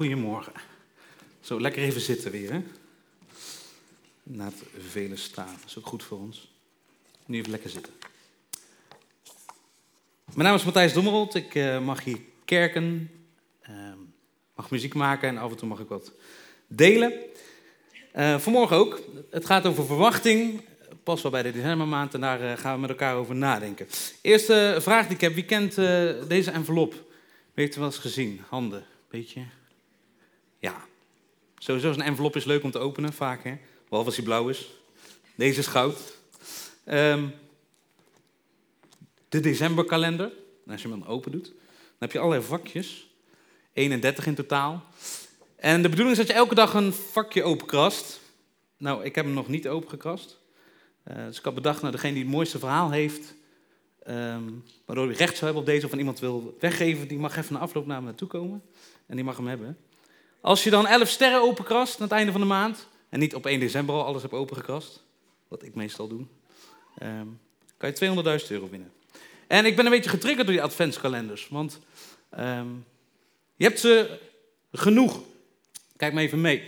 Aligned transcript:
Goedemorgen. 0.00 0.52
Zo, 1.40 1.60
lekker 1.60 1.82
even 1.82 2.00
zitten 2.00 2.30
weer, 2.30 2.52
hè? 2.52 2.62
Na 4.22 4.44
het 4.44 4.62
vele 4.88 5.16
staan. 5.16 5.56
Dat 5.60 5.68
is 5.68 5.78
ook 5.78 5.86
goed 5.86 6.02
voor 6.02 6.18
ons. 6.18 6.50
Nu 7.26 7.38
even 7.38 7.50
lekker 7.50 7.70
zitten. 7.70 7.92
Mijn 10.24 10.48
naam 10.48 10.54
is 10.54 10.64
Matthijs 10.64 10.92
Dommerold. 10.92 11.34
Ik 11.34 11.54
uh, 11.54 11.80
mag 11.80 12.04
hier 12.04 12.18
kerken, 12.44 13.10
uh, 13.70 13.92
mag 14.54 14.70
muziek 14.70 14.94
maken 14.94 15.28
en 15.28 15.38
af 15.38 15.50
en 15.50 15.56
toe 15.56 15.68
mag 15.68 15.80
ik 15.80 15.88
wat 15.88 16.12
delen. 16.66 17.12
Uh, 18.16 18.38
vanmorgen 18.38 18.76
ook. 18.76 19.00
Het 19.30 19.46
gaat 19.46 19.66
over 19.66 19.86
verwachting. 19.86 20.64
Pas 21.02 21.22
wel 21.22 21.30
bij 21.30 21.42
de 21.42 21.52
decembermaand 21.52 22.14
en 22.14 22.20
daar 22.20 22.58
gaan 22.58 22.74
we 22.74 22.80
met 22.80 22.90
elkaar 22.90 23.14
over 23.14 23.34
nadenken. 23.34 23.86
Eerste 24.20 24.76
vraag 24.80 25.06
die 25.06 25.14
ik 25.14 25.20
heb. 25.20 25.34
Wie 25.34 25.44
kent 25.44 25.74
deze 26.28 26.50
envelop? 26.50 26.94
Heeft 27.54 27.76
u 27.76 27.78
wel 27.78 27.88
eens 27.88 27.98
gezien? 27.98 28.40
Handen, 28.48 28.84
beetje. 29.08 29.58
Ja. 30.60 30.84
Sowieso 31.58 31.90
is 31.90 31.96
een 31.96 32.02
envelop 32.02 32.36
is 32.36 32.44
leuk 32.44 32.62
om 32.62 32.70
te 32.70 32.78
openen, 32.78 33.12
vaak 33.12 33.44
hè. 33.44 33.58
Behalve 33.88 34.06
als 34.06 34.16
hij 34.16 34.24
blauw 34.24 34.48
is. 34.48 34.70
Deze 35.34 35.58
is 35.58 35.66
goud. 35.66 36.18
Um, 36.86 37.34
de 39.28 39.40
decemberkalender. 39.40 40.32
als 40.66 40.82
je 40.82 40.88
hem 40.88 41.02
open 41.02 41.32
doet, 41.32 41.44
dan 41.44 41.98
heb 41.98 42.12
je 42.12 42.18
allerlei 42.18 42.42
vakjes. 42.42 43.08
31 43.72 44.26
in 44.26 44.34
totaal. 44.34 44.84
En 45.56 45.82
de 45.82 45.88
bedoeling 45.88 46.18
is 46.18 46.26
dat 46.26 46.26
je 46.26 46.40
elke 46.40 46.54
dag 46.54 46.74
een 46.74 46.92
vakje 46.92 47.42
openkrast. 47.42 48.20
Nou, 48.76 49.04
ik 49.04 49.14
heb 49.14 49.24
hem 49.24 49.34
nog 49.34 49.48
niet 49.48 49.68
opengekrast. 49.68 50.38
Uh, 51.08 51.16
dus 51.26 51.38
ik 51.38 51.44
had 51.44 51.54
bedacht, 51.54 51.80
nou, 51.80 51.92
degene 51.92 52.12
die 52.12 52.22
het 52.22 52.32
mooiste 52.32 52.58
verhaal 52.58 52.90
heeft, 52.90 53.34
um, 54.08 54.64
waardoor 54.84 55.08
je 55.08 55.16
recht 55.16 55.32
zou 55.32 55.44
hebben 55.44 55.60
op 55.60 55.66
deze 55.66 55.84
of 55.84 55.90
van 55.90 55.98
iemand 55.98 56.18
wil 56.18 56.56
weggeven, 56.60 57.08
die 57.08 57.18
mag 57.18 57.36
even 57.36 57.54
een 57.54 57.60
afloop 57.60 57.86
naar 57.86 58.00
me 58.00 58.04
naartoe 58.04 58.28
komen. 58.28 58.62
En 59.06 59.16
die 59.16 59.24
mag 59.24 59.36
hem 59.36 59.46
hebben. 59.46 59.76
Als 60.40 60.64
je 60.64 60.70
dan 60.70 60.86
11 60.86 61.08
sterren 61.08 61.42
openkrast 61.42 61.96
aan 61.96 62.02
het 62.02 62.12
einde 62.12 62.32
van 62.32 62.40
de 62.40 62.46
maand, 62.46 62.88
en 63.08 63.18
niet 63.18 63.34
op 63.34 63.46
1 63.46 63.60
december 63.60 63.94
al 63.94 64.04
alles 64.04 64.22
hebt 64.22 64.34
opengekrast, 64.34 65.02
wat 65.48 65.62
ik 65.62 65.74
meestal 65.74 66.08
doe, 66.08 66.24
um, 67.02 67.40
kan 67.76 67.92
je 67.94 68.40
200.000 68.42 68.46
euro 68.48 68.68
winnen. 68.70 68.92
En 69.46 69.64
ik 69.64 69.76
ben 69.76 69.84
een 69.84 69.90
beetje 69.90 70.10
getriggerd 70.10 70.46
door 70.46 70.54
die 70.54 70.64
adventskalenders, 70.64 71.48
want 71.48 71.78
um, 72.38 72.84
je 73.56 73.64
hebt 73.64 73.80
ze 73.80 74.18
genoeg. 74.72 75.20
Kijk 75.96 76.12
maar 76.12 76.22
even 76.22 76.40
mee. 76.40 76.62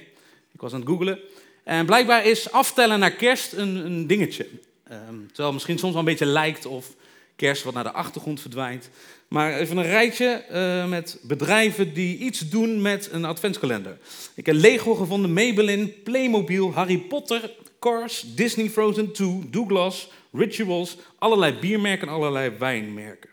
Ik 0.53 0.61
was 0.61 0.73
aan 0.73 0.81
het 0.81 0.89
googlen. 0.89 1.19
En 1.65 1.87
blijkbaar 1.87 2.25
is 2.27 2.51
aftellen 2.51 2.99
naar 2.99 3.13
kerst 3.13 3.53
een, 3.53 3.77
een 3.77 4.07
dingetje. 4.07 4.49
Um, 4.91 5.27
terwijl 5.27 5.53
misschien 5.53 5.79
soms 5.79 5.93
wel 5.93 6.01
een 6.01 6.09
beetje 6.09 6.27
lijkt 6.27 6.67
of 6.67 6.95
kerst 7.37 7.63
wat 7.63 7.75
naar 7.75 7.85
de 7.85 7.93
achtergrond 7.93 8.41
verdwijnt. 8.41 8.91
Maar 9.29 9.53
even 9.53 9.77
een 9.77 9.87
rijtje 9.87 10.45
uh, 10.51 10.89
met 10.89 11.19
bedrijven 11.23 11.95
die 11.95 12.19
iets 12.19 12.49
doen 12.49 12.83
met 12.83 13.09
een 13.13 13.25
adventskalender. 13.25 13.99
Ik 14.35 14.47
heb 14.47 14.55
Lego 14.55 14.95
gevonden, 14.95 15.33
Maybelline, 15.33 15.87
Playmobil, 15.87 16.73
Harry 16.73 16.99
Potter, 16.99 17.51
Cars, 17.81 18.25
Disney 18.35 18.71
Frozen 18.71 19.13
2, 19.13 19.49
Douglas, 19.51 20.11
Rituals, 20.33 20.97
allerlei 21.19 21.59
biermerken 21.59 22.09
en 22.09 22.15
allerlei 22.15 22.51
wijnmerken. 22.59 23.31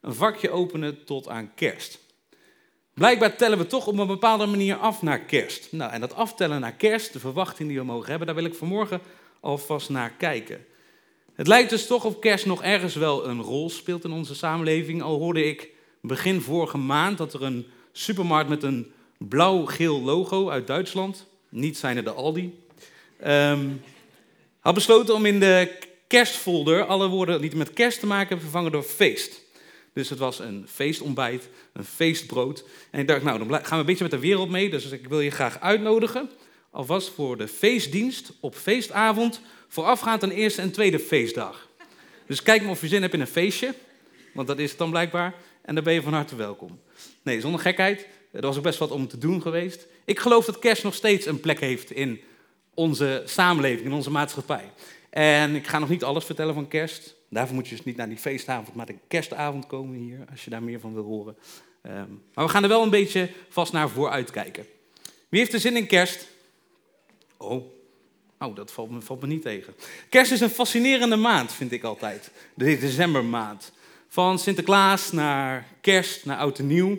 Een 0.00 0.14
vakje 0.14 0.50
openen 0.50 1.04
tot 1.04 1.28
aan 1.28 1.54
kerst. 1.54 1.98
Blijkbaar 2.94 3.36
tellen 3.36 3.58
we 3.58 3.66
toch 3.66 3.86
op 3.86 3.98
een 3.98 4.06
bepaalde 4.06 4.46
manier 4.46 4.76
af 4.76 5.02
naar 5.02 5.20
kerst. 5.20 5.68
Nou, 5.72 5.92
en 5.92 6.00
dat 6.00 6.14
aftellen 6.14 6.60
naar 6.60 6.72
kerst, 6.72 7.12
de 7.12 7.18
verwachting 7.18 7.68
die 7.68 7.78
we 7.78 7.84
mogen 7.84 8.08
hebben, 8.08 8.26
daar 8.26 8.36
wil 8.36 8.44
ik 8.44 8.54
vanmorgen 8.54 9.00
alvast 9.40 9.88
naar 9.88 10.10
kijken. 10.10 10.64
Het 11.38 11.46
lijkt 11.46 11.70
dus 11.70 11.86
toch 11.86 12.04
of 12.04 12.18
kerst 12.18 12.46
nog 12.46 12.62
ergens 12.62 12.94
wel 12.94 13.26
een 13.26 13.42
rol 13.42 13.70
speelt 13.70 14.04
in 14.04 14.10
onze 14.10 14.34
samenleving. 14.34 15.02
Al 15.02 15.18
hoorde 15.18 15.44
ik 15.44 15.70
begin 16.00 16.40
vorige 16.40 16.78
maand 16.78 17.18
dat 17.18 17.34
er 17.34 17.42
een 17.42 17.66
supermarkt 17.92 18.48
met 18.48 18.62
een 18.62 18.92
blauw-geel 19.18 20.00
logo 20.00 20.48
uit 20.48 20.66
Duitsland, 20.66 21.26
niet 21.48 21.76
zijnde 21.76 22.02
de 22.02 22.12
Aldi, 22.12 22.58
um, 23.26 23.80
had 24.60 24.74
besloten 24.74 25.14
om 25.14 25.26
in 25.26 25.40
de 25.40 25.78
kerstfolder 26.06 26.84
alle 26.84 27.08
woorden 27.08 27.40
die 27.40 27.56
met 27.56 27.72
kerst 27.72 28.00
te 28.00 28.06
maken 28.06 28.40
vervangen 28.40 28.72
door 28.72 28.82
feest. 28.82 29.42
Dus 29.92 30.10
het 30.10 30.18
was 30.18 30.38
een 30.38 30.66
feestontbijt, 30.68 31.48
een 31.72 31.84
feestbrood. 31.84 32.64
En 32.90 33.00
ik 33.00 33.08
dacht, 33.08 33.22
nou, 33.22 33.38
dan 33.38 33.48
gaan 33.48 33.62
we 33.68 33.76
een 33.76 33.86
beetje 33.86 34.04
met 34.04 34.12
de 34.12 34.18
wereld 34.18 34.50
mee. 34.50 34.70
Dus 34.70 34.90
ik 34.90 35.08
wil 35.08 35.20
je 35.20 35.30
graag 35.30 35.60
uitnodigen, 35.60 36.30
alvast 36.70 37.08
voor 37.08 37.36
de 37.36 37.48
feestdienst 37.48 38.32
op 38.40 38.54
feestavond, 38.54 39.40
voorafgaand 39.68 40.22
aan 40.22 40.30
eerste 40.30 40.62
en 40.62 40.70
tweede 40.70 40.98
feestdag. 40.98 41.68
Dus 42.26 42.42
kijk 42.42 42.62
maar 42.62 42.70
of 42.70 42.80
je 42.80 42.88
zin 42.88 43.02
hebt 43.02 43.14
in 43.14 43.20
een 43.20 43.26
feestje, 43.26 43.74
want 44.34 44.48
dat 44.48 44.58
is 44.58 44.68
het 44.70 44.78
dan 44.78 44.90
blijkbaar. 44.90 45.34
En 45.62 45.74
dan 45.74 45.84
ben 45.84 45.94
je 45.94 46.02
van 46.02 46.12
harte 46.12 46.36
welkom. 46.36 46.80
Nee, 47.22 47.40
zonder 47.40 47.60
gekheid, 47.60 48.06
er 48.32 48.40
was 48.40 48.56
ook 48.56 48.62
best 48.62 48.78
wat 48.78 48.90
om 48.90 49.08
te 49.08 49.18
doen 49.18 49.42
geweest. 49.42 49.86
Ik 50.04 50.18
geloof 50.18 50.44
dat 50.44 50.58
kerst 50.58 50.82
nog 50.82 50.94
steeds 50.94 51.26
een 51.26 51.40
plek 51.40 51.60
heeft 51.60 51.90
in 51.90 52.20
onze 52.74 53.22
samenleving, 53.26 53.86
in 53.86 53.92
onze 53.92 54.10
maatschappij. 54.10 54.72
En 55.10 55.54
ik 55.54 55.66
ga 55.66 55.78
nog 55.78 55.88
niet 55.88 56.04
alles 56.04 56.24
vertellen 56.24 56.54
van 56.54 56.68
kerst. 56.68 57.14
Daarvoor 57.30 57.54
moet 57.54 57.68
je 57.68 57.76
dus 57.76 57.84
niet 57.84 57.96
naar 57.96 58.08
die 58.08 58.18
feestavond, 58.18 58.74
maar 58.74 58.86
de 58.86 58.96
kerstavond 59.08 59.66
komen 59.66 59.96
hier, 59.96 60.24
als 60.30 60.44
je 60.44 60.50
daar 60.50 60.62
meer 60.62 60.80
van 60.80 60.94
wil 60.94 61.04
horen. 61.04 61.36
Um, 61.82 62.22
maar 62.34 62.44
we 62.44 62.50
gaan 62.50 62.62
er 62.62 62.68
wel 62.68 62.82
een 62.82 62.90
beetje 62.90 63.30
vast 63.48 63.72
naar 63.72 63.88
vooruit 63.88 64.30
kijken. 64.30 64.66
Wie 65.28 65.40
heeft 65.40 65.52
er 65.52 65.60
zin 65.60 65.76
in 65.76 65.86
kerst? 65.86 66.28
Oh, 67.36 67.64
oh 68.38 68.56
dat 68.56 68.72
valt 68.72 68.90
me, 68.90 69.00
valt 69.00 69.20
me 69.20 69.26
niet 69.26 69.42
tegen. 69.42 69.74
Kerst 70.08 70.32
is 70.32 70.40
een 70.40 70.50
fascinerende 70.50 71.16
maand, 71.16 71.52
vind 71.52 71.72
ik 71.72 71.82
altijd. 71.82 72.30
De 72.54 72.78
decembermaand. 72.78 73.72
Van 74.08 74.38
Sinterklaas 74.38 75.12
naar 75.12 75.66
kerst, 75.80 76.24
naar 76.24 76.38
oud 76.38 76.58
en 76.58 76.66
nieuw. 76.66 76.98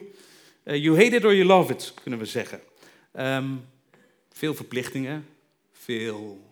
Uh, 0.66 0.75
you 0.75 1.03
hate 1.03 1.16
it 1.16 1.25
or 1.25 1.35
you 1.35 1.45
love 1.45 1.72
it, 1.72 1.94
kunnen 2.01 2.19
we 2.19 2.25
zeggen. 2.25 2.61
Um, 3.19 3.66
veel 4.31 4.55
verplichtingen, 4.55 5.27
veel 5.72 6.47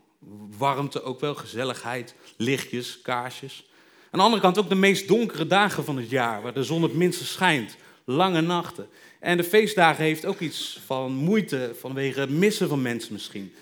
warmte 0.57 1.03
ook 1.03 1.19
wel, 1.19 1.35
gezelligheid, 1.35 2.15
lichtjes, 2.37 3.01
kaarsjes. 3.01 3.65
Aan 4.11 4.19
de 4.19 4.25
andere 4.25 4.41
kant 4.41 4.57
ook 4.57 4.69
de 4.69 4.75
meest 4.75 5.07
donkere 5.07 5.47
dagen 5.47 5.83
van 5.83 5.97
het 5.97 6.09
jaar, 6.09 6.41
waar 6.41 6.53
de 6.53 6.63
zon 6.63 6.83
het 6.83 6.93
minste 6.93 7.25
schijnt, 7.25 7.75
lange 8.05 8.41
nachten. 8.41 8.87
En 9.19 9.37
de 9.37 9.43
feestdagen 9.43 10.03
heeft 10.03 10.25
ook 10.25 10.39
iets 10.39 10.79
van 10.85 11.13
moeite 11.13 11.75
vanwege 11.79 12.19
het 12.19 12.29
missen 12.29 12.67
van 12.67 12.81
mensen 12.81 13.13
misschien. 13.13 13.53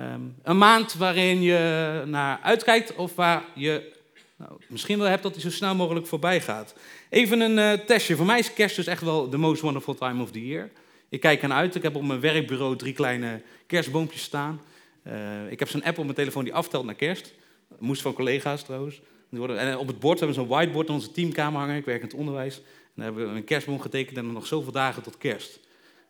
Um, 0.00 0.36
een 0.42 0.58
maand 0.58 0.94
waarin 0.94 1.42
je 1.42 2.02
naar 2.06 2.40
uitkijkt 2.42 2.94
of 2.94 3.14
waar 3.14 3.44
je 3.54 3.92
nou, 4.36 4.52
misschien 4.66 4.98
wel 4.98 5.08
hebt 5.08 5.22
dat 5.22 5.32
hij 5.32 5.40
zo 5.42 5.50
snel 5.50 5.74
mogelijk 5.74 6.06
voorbij 6.06 6.40
gaat. 6.40 6.74
Even 7.08 7.40
een 7.40 7.56
uh, 7.58 7.86
testje. 7.86 8.16
Voor 8.16 8.26
mij 8.26 8.38
is 8.38 8.52
kerst 8.52 8.76
dus 8.76 8.86
echt 8.86 9.02
wel 9.02 9.28
the 9.28 9.38
most 9.38 9.62
wonderful 9.62 9.94
time 9.94 10.22
of 10.22 10.30
the 10.30 10.46
year. 10.46 10.70
Ik 11.08 11.20
kijk 11.20 11.42
ernaar 11.42 11.58
uit. 11.58 11.74
Ik 11.74 11.82
heb 11.82 11.96
op 11.96 12.02
mijn 12.02 12.20
werkbureau 12.20 12.76
drie 12.76 12.92
kleine 12.92 13.42
kerstboompjes 13.66 14.22
staan. 14.22 14.60
Uh, 15.06 15.50
ik 15.50 15.58
heb 15.58 15.68
zo'n 15.68 15.84
app 15.84 15.98
op 15.98 16.04
mijn 16.04 16.16
telefoon 16.16 16.44
die 16.44 16.54
aftelt 16.54 16.84
naar 16.84 16.94
kerst. 16.94 17.32
Moest 17.78 18.02
van 18.02 18.12
collega's 18.12 18.62
trouwens. 18.62 19.00
En 19.30 19.78
op 19.78 19.86
het 19.86 19.98
bord 19.98 20.18
hebben 20.18 20.36
we 20.36 20.42
zo'n 20.42 20.50
whiteboard 20.50 20.88
in 20.88 20.94
onze 20.94 21.10
teamkamer 21.10 21.60
hangen. 21.60 21.76
Ik 21.76 21.84
werk 21.84 22.00
in 22.00 22.06
het 22.06 22.16
onderwijs. 22.16 22.56
En 22.56 22.62
daar 22.94 23.04
hebben 23.04 23.30
we 23.30 23.36
een 23.36 23.44
kerstboom 23.44 23.80
getekend 23.80 24.16
en 24.16 24.32
nog 24.32 24.46
zoveel 24.46 24.72
dagen 24.72 25.02
tot 25.02 25.18
kerst. 25.18 25.60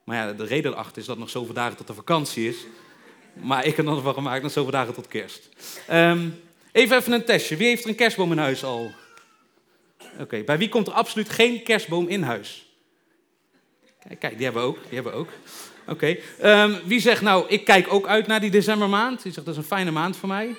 Maar 0.05 0.17
ja, 0.17 0.33
de 0.33 0.45
reden 0.45 0.73
erachter 0.73 0.99
is 0.99 1.07
dat 1.07 1.15
er 1.15 1.21
nog 1.21 1.31
zoveel 1.31 1.55
dagen 1.55 1.77
tot 1.77 1.87
de 1.87 1.95
vakantie 1.95 2.49
is. 2.49 2.57
Maar 3.41 3.65
ik 3.65 3.77
heb 3.77 3.87
er 3.87 3.93
nog 3.93 4.03
van 4.03 4.15
gemaakt 4.15 4.43
nog 4.43 4.53
zoveel 4.53 4.73
dagen 4.73 4.95
tot 4.95 5.09
kerst. 5.09 5.49
Um, 5.91 6.41
even 6.73 6.97
even 6.97 7.13
een 7.13 7.25
testje. 7.25 7.57
Wie 7.57 7.67
heeft 7.67 7.83
er 7.83 7.89
een 7.89 7.95
kerstboom 7.95 8.33
in 8.33 8.39
huis 8.39 8.65
al? 8.65 8.93
Oké, 10.19 10.43
bij 10.43 10.59
wie 10.59 10.69
komt 10.69 10.87
er 10.87 10.93
absoluut 10.93 11.29
geen 11.29 11.63
kerstboom 11.63 12.09
in 12.09 12.23
huis? 12.23 12.67
Kijk, 14.09 14.21
kijk 14.21 14.35
die 14.35 14.45
hebben 14.45 14.63
we 14.63 14.69
ook. 14.69 14.79
Die 14.83 14.95
hebben 14.95 15.13
we 15.13 15.19
ook. 15.19 15.29
Oké. 15.87 16.17
Um, 16.43 16.81
wie 16.85 17.01
zegt 17.01 17.23
nou, 17.23 17.49
ik 17.49 17.65
kijk 17.65 17.93
ook 17.93 18.07
uit 18.07 18.27
naar 18.27 18.41
die 18.41 18.51
decembermaand? 18.51 19.23
Die 19.23 19.33
zegt, 19.33 19.47
dat 19.47 19.55
is 19.55 19.61
een 19.61 19.69
fijne 19.69 19.91
maand 19.91 20.17
voor 20.17 20.29
mij. 20.29 20.55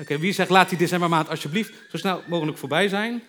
Oké, 0.00 0.18
wie 0.18 0.32
zegt, 0.32 0.50
laat 0.50 0.68
die 0.68 0.78
decembermaand 0.78 1.28
alsjeblieft 1.28 1.72
zo 1.90 1.96
snel 1.96 2.22
mogelijk 2.26 2.58
voorbij 2.58 2.88
zijn? 2.88 3.22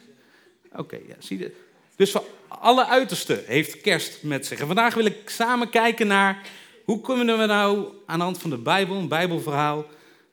Oké, 0.75 0.97
ja, 1.07 1.15
zie 1.19 1.37
je. 1.37 1.55
Dus 1.95 2.11
voor 2.11 2.23
alle 2.47 2.85
uitersten 2.85 3.43
heeft 3.45 3.81
kerst 3.81 4.23
met 4.23 4.45
zich. 4.45 4.59
En 4.59 4.65
vandaag 4.65 4.93
wil 4.93 5.05
ik 5.05 5.29
samen 5.29 5.69
kijken 5.69 6.07
naar 6.07 6.41
hoe 6.89 7.01
kunnen 7.01 7.37
we 7.37 7.45
nou 7.45 7.87
aan 8.05 8.17
de 8.17 8.23
hand 8.23 8.37
van 8.37 8.49
de 8.49 8.57
Bijbel, 8.57 8.95
een 8.95 9.07
Bijbelverhaal, 9.07 9.85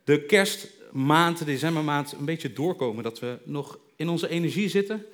de 0.05 0.25
kerstmaand, 0.25 1.39
de 1.39 1.45
decembermaand, 1.45 2.13
een 2.13 2.25
beetje 2.25 2.53
doorkomen. 2.53 3.03
Dat 3.03 3.19
we 3.19 3.39
nog 3.45 3.79
in 3.97 4.09
onze 4.09 4.29
energie 4.29 4.69
zitten. 4.69 5.07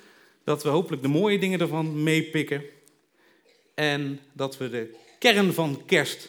Dat 0.44 0.62
we 0.62 0.68
hopelijk 0.68 1.02
de 1.02 1.08
mooie 1.08 1.38
dingen 1.38 1.60
ervan 1.60 2.02
meepikken. 2.02 2.62
En 3.74 4.20
dat 4.32 4.56
we 4.58 4.70
de 4.70 4.96
kern 5.18 5.52
van 5.52 5.82
kerst 5.86 6.28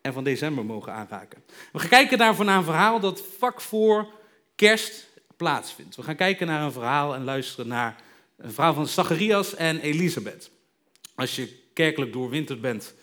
en 0.00 0.12
van 0.12 0.24
december 0.24 0.64
mogen 0.64 0.92
aanraken. 0.92 1.42
We 1.72 1.78
gaan 1.78 1.88
kijken 1.88 2.18
daarvoor 2.18 2.44
naar 2.44 2.58
een 2.58 2.64
verhaal 2.64 3.00
dat 3.00 3.22
vak 3.38 3.60
voor 3.60 4.08
kerst 4.54 5.08
plaatsvindt. 5.36 5.96
We 5.96 6.02
gaan 6.02 6.16
kijken 6.16 6.46
naar 6.46 6.62
een 6.62 6.72
verhaal 6.72 7.14
en 7.14 7.24
luisteren 7.24 7.68
naar 7.68 8.02
een 8.36 8.52
verhaal 8.52 8.74
van 8.74 8.86
Zacharias 8.86 9.54
en 9.54 9.80
Elisabeth. 9.80 10.50
Als 11.14 11.36
je 11.36 11.58
kerkelijk 11.72 12.12
doorwinterd 12.12 12.60
bent, 12.60 12.94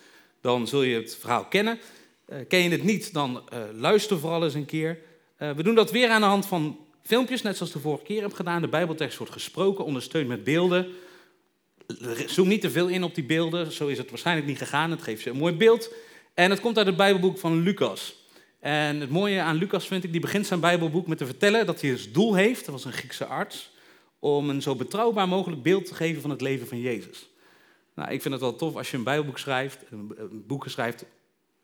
dan 0.47 0.67
zul 0.67 0.81
je 0.83 0.95
het 0.95 1.17
verhaal 1.19 1.45
kennen. 1.45 1.79
Uh, 2.29 2.37
ken 2.47 2.59
je 2.59 2.69
het 2.69 2.83
niet, 2.83 3.13
dan 3.13 3.43
uh, 3.53 3.59
luister 3.73 4.19
vooral 4.19 4.43
eens 4.43 4.53
een 4.53 4.65
keer. 4.65 4.99
Uh, 5.39 5.51
we 5.51 5.63
doen 5.63 5.75
dat 5.75 5.91
weer 5.91 6.09
aan 6.09 6.21
de 6.21 6.27
hand 6.27 6.45
van 6.45 6.77
filmpjes, 7.03 7.41
net 7.41 7.57
zoals 7.57 7.71
de 7.71 7.79
vorige 7.79 8.03
keer 8.03 8.21
heb 8.21 8.33
gedaan. 8.33 8.61
De 8.61 8.67
Bijbeltekst 8.67 9.17
wordt 9.17 9.33
gesproken, 9.33 9.85
ondersteund 9.85 10.27
met 10.27 10.43
beelden. 10.43 10.87
zoom 12.25 12.47
niet 12.47 12.61
te 12.61 12.69
veel 12.69 12.87
in 12.87 13.03
op 13.03 13.15
die 13.15 13.23
beelden, 13.23 13.71
zo 13.71 13.87
is 13.87 13.97
het 13.97 14.09
waarschijnlijk 14.09 14.47
niet 14.47 14.57
gegaan. 14.57 14.91
Het 14.91 15.01
geeft 15.01 15.23
je 15.23 15.29
een 15.29 15.37
mooi 15.37 15.53
beeld. 15.53 15.93
En 16.33 16.49
het 16.49 16.59
komt 16.59 16.77
uit 16.77 16.87
het 16.87 16.97
Bijbelboek 16.97 17.37
van 17.37 17.61
Lucas. 17.61 18.15
En 18.59 18.99
het 18.99 19.09
mooie 19.09 19.41
aan 19.41 19.55
Lucas 19.55 19.87
vind 19.87 20.03
ik, 20.03 20.11
die 20.11 20.21
begint 20.21 20.47
zijn 20.47 20.59
Bijbelboek 20.59 21.07
met 21.07 21.17
te 21.17 21.25
vertellen 21.25 21.65
dat 21.65 21.81
hij 21.81 21.91
als 21.91 22.11
doel 22.11 22.33
heeft, 22.33 22.65
dat 22.65 22.73
was 22.73 22.85
een 22.85 22.93
Griekse 22.93 23.25
arts, 23.25 23.69
om 24.19 24.49
een 24.49 24.61
zo 24.61 24.75
betrouwbaar 24.75 25.27
mogelijk 25.27 25.63
beeld 25.63 25.85
te 25.85 25.95
geven 25.95 26.21
van 26.21 26.29
het 26.29 26.41
leven 26.41 26.67
van 26.67 26.79
Jezus. 26.79 27.29
Nou, 27.97 28.11
ik 28.11 28.21
vind 28.21 28.33
het 28.33 28.43
wel 28.43 28.55
tof 28.55 28.75
als 28.75 28.91
je 28.91 28.97
een 28.97 29.03
Bijbelboek 29.03 29.37
schrijft, 29.37 29.77
een 29.89 30.43
boek 30.47 30.67
schrijft 30.67 31.05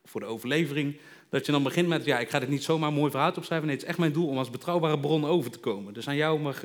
voor 0.03 0.21
de 0.21 0.27
overlevering, 0.27 0.97
dat 1.29 1.45
je 1.45 1.51
dan 1.51 1.63
begint 1.63 1.87
met, 1.87 2.05
ja, 2.05 2.19
ik 2.19 2.29
ga 2.29 2.39
dit 2.39 2.49
niet 2.49 2.63
zomaar 2.63 2.93
mooi 2.93 3.11
verhaal 3.11 3.31
opschrijven, 3.35 3.67
nee, 3.67 3.75
het 3.75 3.83
is 3.83 3.89
echt 3.89 3.99
mijn 3.99 4.11
doel 4.11 4.27
om 4.27 4.37
als 4.37 4.49
betrouwbare 4.49 4.99
bron 4.99 5.25
over 5.25 5.51
te 5.51 5.59
komen. 5.59 5.93
Dus 5.93 6.07
aan 6.07 6.15
jou 6.15 6.39
mag 6.39 6.61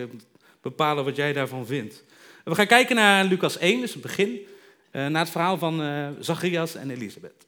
bepalen 0.61 1.05
wat 1.05 1.17
jij 1.17 1.33
daarvan 1.33 1.67
vindt. 1.67 2.05
we 2.45 2.55
gaan 2.55 2.67
kijken 2.67 2.97
naar 2.97 3.25
Lucas 3.25 3.59
1, 3.59 3.81
dus 3.81 3.93
het 3.93 4.03
begin, 4.03 4.29
uh, 4.29 5.07
naar 5.07 5.23
het 5.23 5.31
verhaal 5.31 5.59
van 5.59 5.83
uh, 5.83 6.09
Zacharias 6.21 6.75
en 6.75 6.91
Elisabeth. 6.91 7.47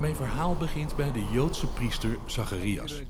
Mijn 0.00 0.16
verhaal 0.16 0.56
begint 0.56 0.96
bij 0.96 1.12
de 1.12 1.24
Joodse 1.32 1.66
priester 1.66 2.16
Zacharias. 2.26 3.02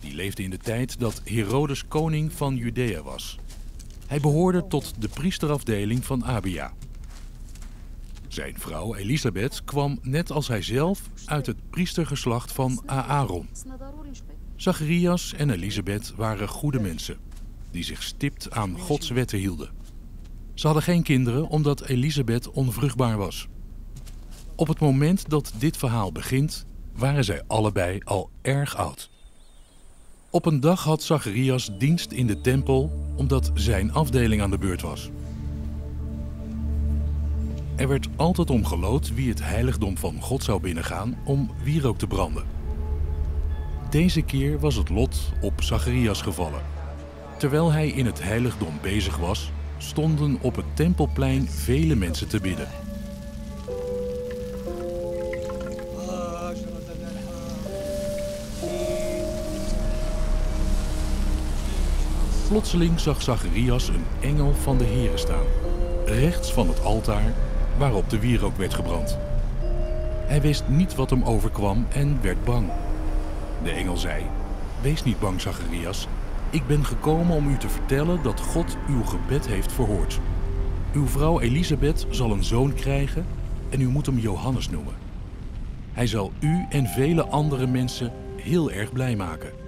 Die 0.00 0.14
leefde 0.14 0.42
in 0.42 0.50
de 0.50 0.58
tijd 0.58 1.00
dat 1.00 1.20
Herodes 1.24 1.88
koning 1.88 2.32
van 2.32 2.56
Judea 2.56 3.02
was. 3.02 3.38
Hij 4.10 4.20
behoorde 4.20 4.66
tot 4.66 4.94
de 4.98 5.08
priesterafdeling 5.08 6.04
van 6.04 6.24
Abia. 6.24 6.72
Zijn 8.28 8.58
vrouw 8.58 8.94
Elisabeth 8.94 9.64
kwam 9.64 9.98
net 10.02 10.30
als 10.30 10.48
hij 10.48 10.62
zelf 10.62 11.02
uit 11.24 11.46
het 11.46 11.70
priestergeslacht 11.70 12.52
van 12.52 12.82
Aaron. 12.86 13.48
Zacharias 14.56 15.34
en 15.34 15.50
Elisabeth 15.50 16.12
waren 16.16 16.48
goede 16.48 16.80
mensen 16.80 17.18
die 17.70 17.84
zich 17.84 18.02
stipt 18.02 18.50
aan 18.50 18.78
Gods 18.78 19.10
wetten 19.10 19.38
hielden. 19.38 19.70
Ze 20.54 20.66
hadden 20.66 20.84
geen 20.84 21.02
kinderen 21.02 21.48
omdat 21.48 21.80
Elisabeth 21.80 22.50
onvruchtbaar 22.50 23.16
was. 23.16 23.48
Op 24.56 24.68
het 24.68 24.80
moment 24.80 25.28
dat 25.28 25.52
dit 25.58 25.76
verhaal 25.76 26.12
begint, 26.12 26.66
waren 26.92 27.24
zij 27.24 27.42
allebei 27.46 28.00
al 28.04 28.30
erg 28.42 28.76
oud. 28.76 29.10
Op 30.32 30.46
een 30.46 30.60
dag 30.60 30.84
had 30.84 31.02
Zacharias 31.02 31.70
dienst 31.78 32.12
in 32.12 32.26
de 32.26 32.40
tempel 32.40 32.92
omdat 33.16 33.50
zijn 33.54 33.92
afdeling 33.92 34.42
aan 34.42 34.50
de 34.50 34.58
beurt 34.58 34.82
was. 34.82 35.10
Er 37.76 37.88
werd 37.88 38.08
altijd 38.16 38.50
om 38.50 38.64
geloot 38.64 39.14
wie 39.14 39.28
het 39.28 39.42
heiligdom 39.42 39.98
van 39.98 40.20
God 40.20 40.44
zou 40.44 40.60
binnengaan 40.60 41.18
om 41.24 41.50
wierook 41.64 41.98
te 41.98 42.06
branden. 42.06 42.44
Deze 43.90 44.22
keer 44.22 44.58
was 44.58 44.74
het 44.74 44.88
lot 44.88 45.32
op 45.40 45.62
Zacharias 45.62 46.22
gevallen. 46.22 46.62
Terwijl 47.38 47.72
hij 47.72 47.88
in 47.88 48.06
het 48.06 48.22
heiligdom 48.22 48.74
bezig 48.82 49.16
was, 49.16 49.50
stonden 49.78 50.38
op 50.40 50.56
het 50.56 50.76
tempelplein 50.76 51.48
vele 51.48 51.94
mensen 51.94 52.28
te 52.28 52.40
bidden. 52.40 52.68
Plotseling 62.50 63.00
zag 63.00 63.22
Zacharias 63.22 63.88
een 63.88 64.04
engel 64.20 64.54
van 64.54 64.78
de 64.78 64.84
Heere 64.84 65.16
staan, 65.16 65.44
rechts 66.04 66.52
van 66.52 66.68
het 66.68 66.84
altaar 66.84 67.32
waarop 67.78 68.10
de 68.10 68.18
wierook 68.18 68.56
werd 68.56 68.74
gebrand. 68.74 69.18
Hij 70.26 70.40
wist 70.40 70.64
niet 70.68 70.94
wat 70.94 71.10
hem 71.10 71.22
overkwam 71.22 71.86
en 71.88 72.18
werd 72.22 72.44
bang. 72.44 72.70
De 73.62 73.70
engel 73.70 73.96
zei: 73.96 74.24
Wees 74.82 75.04
niet 75.04 75.20
bang, 75.20 75.40
Zacharias. 75.40 76.08
Ik 76.50 76.66
ben 76.66 76.84
gekomen 76.84 77.36
om 77.36 77.48
u 77.48 77.56
te 77.56 77.68
vertellen 77.68 78.22
dat 78.22 78.40
God 78.40 78.76
uw 78.88 79.04
gebed 79.04 79.46
heeft 79.46 79.72
verhoord. 79.72 80.20
Uw 80.92 81.06
vrouw 81.06 81.40
Elisabeth 81.40 82.06
zal 82.10 82.30
een 82.30 82.44
zoon 82.44 82.74
krijgen 82.74 83.26
en 83.68 83.80
u 83.80 83.88
moet 83.88 84.06
hem 84.06 84.18
Johannes 84.18 84.70
noemen. 84.70 84.94
Hij 85.92 86.06
zal 86.06 86.32
u 86.40 86.66
en 86.70 86.86
vele 86.86 87.24
andere 87.24 87.66
mensen 87.66 88.12
heel 88.36 88.70
erg 88.70 88.92
blij 88.92 89.16
maken. 89.16 89.59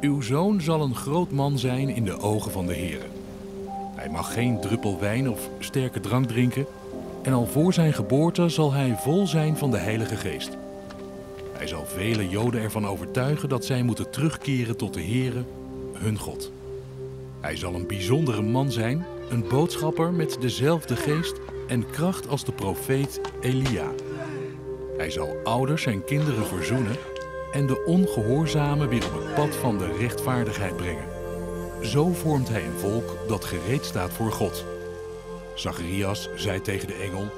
Uw 0.00 0.20
zoon 0.20 0.60
zal 0.60 0.80
een 0.80 0.94
groot 0.94 1.30
man 1.30 1.58
zijn 1.58 1.88
in 1.88 2.04
de 2.04 2.18
ogen 2.18 2.50
van 2.50 2.66
de 2.66 2.74
Heer. 2.74 3.06
Hij 3.94 4.08
mag 4.08 4.32
geen 4.32 4.60
druppel 4.60 5.00
wijn 5.00 5.30
of 5.30 5.48
sterke 5.58 6.00
drank 6.00 6.28
drinken 6.28 6.66
en 7.22 7.32
al 7.32 7.46
voor 7.46 7.72
zijn 7.72 7.92
geboorte 7.92 8.48
zal 8.48 8.72
hij 8.72 8.96
vol 8.96 9.26
zijn 9.26 9.56
van 9.56 9.70
de 9.70 9.76
Heilige 9.76 10.16
Geest. 10.16 10.56
Hij 11.52 11.66
zal 11.66 11.84
vele 11.86 12.28
Joden 12.28 12.60
ervan 12.60 12.86
overtuigen 12.86 13.48
dat 13.48 13.64
zij 13.64 13.82
moeten 13.82 14.10
terugkeren 14.10 14.76
tot 14.76 14.94
de 14.94 15.02
Heere, 15.02 15.44
hun 15.92 16.18
God. 16.18 16.52
Hij 17.40 17.56
zal 17.56 17.74
een 17.74 17.86
bijzondere 17.86 18.42
man 18.42 18.72
zijn, 18.72 19.06
een 19.30 19.44
boodschapper 19.48 20.12
met 20.12 20.36
dezelfde 20.40 20.96
geest 20.96 21.40
en 21.68 21.90
kracht 21.90 22.28
als 22.28 22.44
de 22.44 22.52
profeet 22.52 23.20
Elia. 23.40 23.90
Hij 24.96 25.10
zal 25.10 25.36
ouders 25.44 25.86
en 25.86 26.04
kinderen 26.04 26.46
verzoenen 26.46 26.96
en 27.52 27.66
de 27.66 27.84
ongehoorzamen 27.84 28.88
weer 28.88 29.06
op 29.06 29.12
het 29.12 29.34
pad 29.34 29.56
van 29.56 29.78
de 29.78 29.96
rechtvaardigheid 29.98 30.76
brengen. 30.76 31.08
Zo 31.82 32.12
vormt 32.12 32.48
hij 32.48 32.64
een 32.64 32.78
volk 32.78 33.16
dat 33.28 33.44
gereed 33.44 33.84
staat 33.84 34.12
voor 34.12 34.32
God. 34.32 34.64
Zacharias 35.54 36.28
zei 36.34 36.60
tegen 36.60 36.86
de 36.86 36.94
engel: 36.94 37.28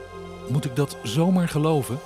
Moet 0.49 0.65
ik 0.65 0.77
dat 0.77 0.97
zomaar 1.03 1.49
geloven? 1.49 1.99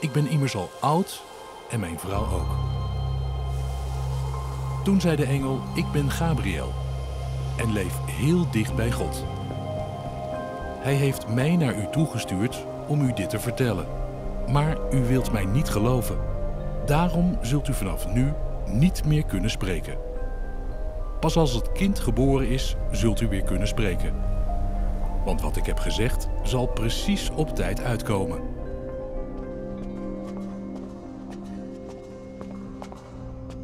Ik 0.00 0.12
ben 0.12 0.28
immers 0.28 0.56
al 0.56 0.70
oud 0.80 1.22
en 1.70 1.80
mijn 1.80 1.98
vrouw 1.98 2.26
ook. 2.32 2.56
Toen 4.84 5.00
zei 5.00 5.16
de 5.16 5.24
engel: 5.24 5.60
Ik 5.74 5.86
ben 5.92 6.10
Gabriel 6.10 6.72
en 7.56 7.72
leef 7.72 7.94
heel 8.06 8.50
dicht 8.50 8.74
bij 8.74 8.92
God. 8.92 9.24
Hij 10.80 10.94
heeft 10.94 11.28
mij 11.28 11.56
naar 11.56 11.78
u 11.78 11.86
toegestuurd 11.92 12.66
om 12.86 13.00
u 13.00 13.12
dit 13.12 13.30
te 13.30 13.38
vertellen. 13.38 13.86
Maar 14.48 14.76
u 14.90 15.04
wilt 15.04 15.32
mij 15.32 15.44
niet 15.44 15.68
geloven. 15.68 16.33
Daarom 16.86 17.38
zult 17.40 17.68
u 17.68 17.72
vanaf 17.72 18.08
nu 18.08 18.32
niet 18.66 19.04
meer 19.04 19.24
kunnen 19.24 19.50
spreken. 19.50 19.98
Pas 21.20 21.36
als 21.36 21.52
het 21.52 21.72
kind 21.72 21.98
geboren 21.98 22.48
is, 22.48 22.76
zult 22.90 23.20
u 23.20 23.28
weer 23.28 23.42
kunnen 23.42 23.68
spreken. 23.68 24.14
Want 25.24 25.40
wat 25.40 25.56
ik 25.56 25.66
heb 25.66 25.78
gezegd 25.78 26.28
zal 26.42 26.66
precies 26.66 27.30
op 27.30 27.54
tijd 27.54 27.82
uitkomen. 27.82 28.40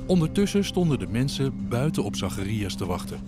Ondertussen 0.06 0.64
stonden 0.64 0.98
de 0.98 1.08
mensen 1.08 1.68
buiten 1.68 2.04
op 2.04 2.16
Zacharias 2.16 2.74
te 2.74 2.86
wachten. 2.86 3.20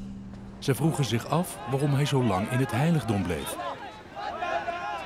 Ze 0.59 0.75
vroegen 0.75 1.05
zich 1.05 1.27
af 1.27 1.59
waarom 1.71 1.95
hij 1.95 2.05
zo 2.05 2.25
lang 2.25 2.51
in 2.51 2.59
het 2.59 2.71
heiligdom 2.71 3.23
bleef. 3.23 3.57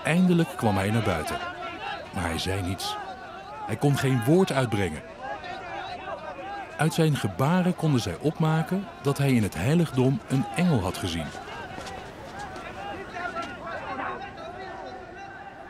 Eindelijk 0.05 0.49
kwam 0.57 0.75
hij 0.77 0.91
naar 0.91 1.05
buiten, 1.05 1.37
maar 2.15 2.25
hij 2.25 2.39
zei 2.39 2.63
niets. 2.63 2.97
Hij 3.67 3.77
kon 3.77 3.97
geen 3.97 4.25
woord 4.25 4.53
uitbrengen. 4.53 5.03
Uit 6.77 6.95
zijn 6.95 7.17
gebaren 7.17 7.77
konden 7.77 8.01
zij 8.01 8.19
opmaken 8.19 8.85
dat 9.03 9.19
hij 9.19 9.33
in 9.33 9.43
het 9.43 9.55
heiligdom 9.55 10.21
een 10.29 10.45
engel 10.57 10.81
had 10.81 10.97
gezien. 10.97 11.27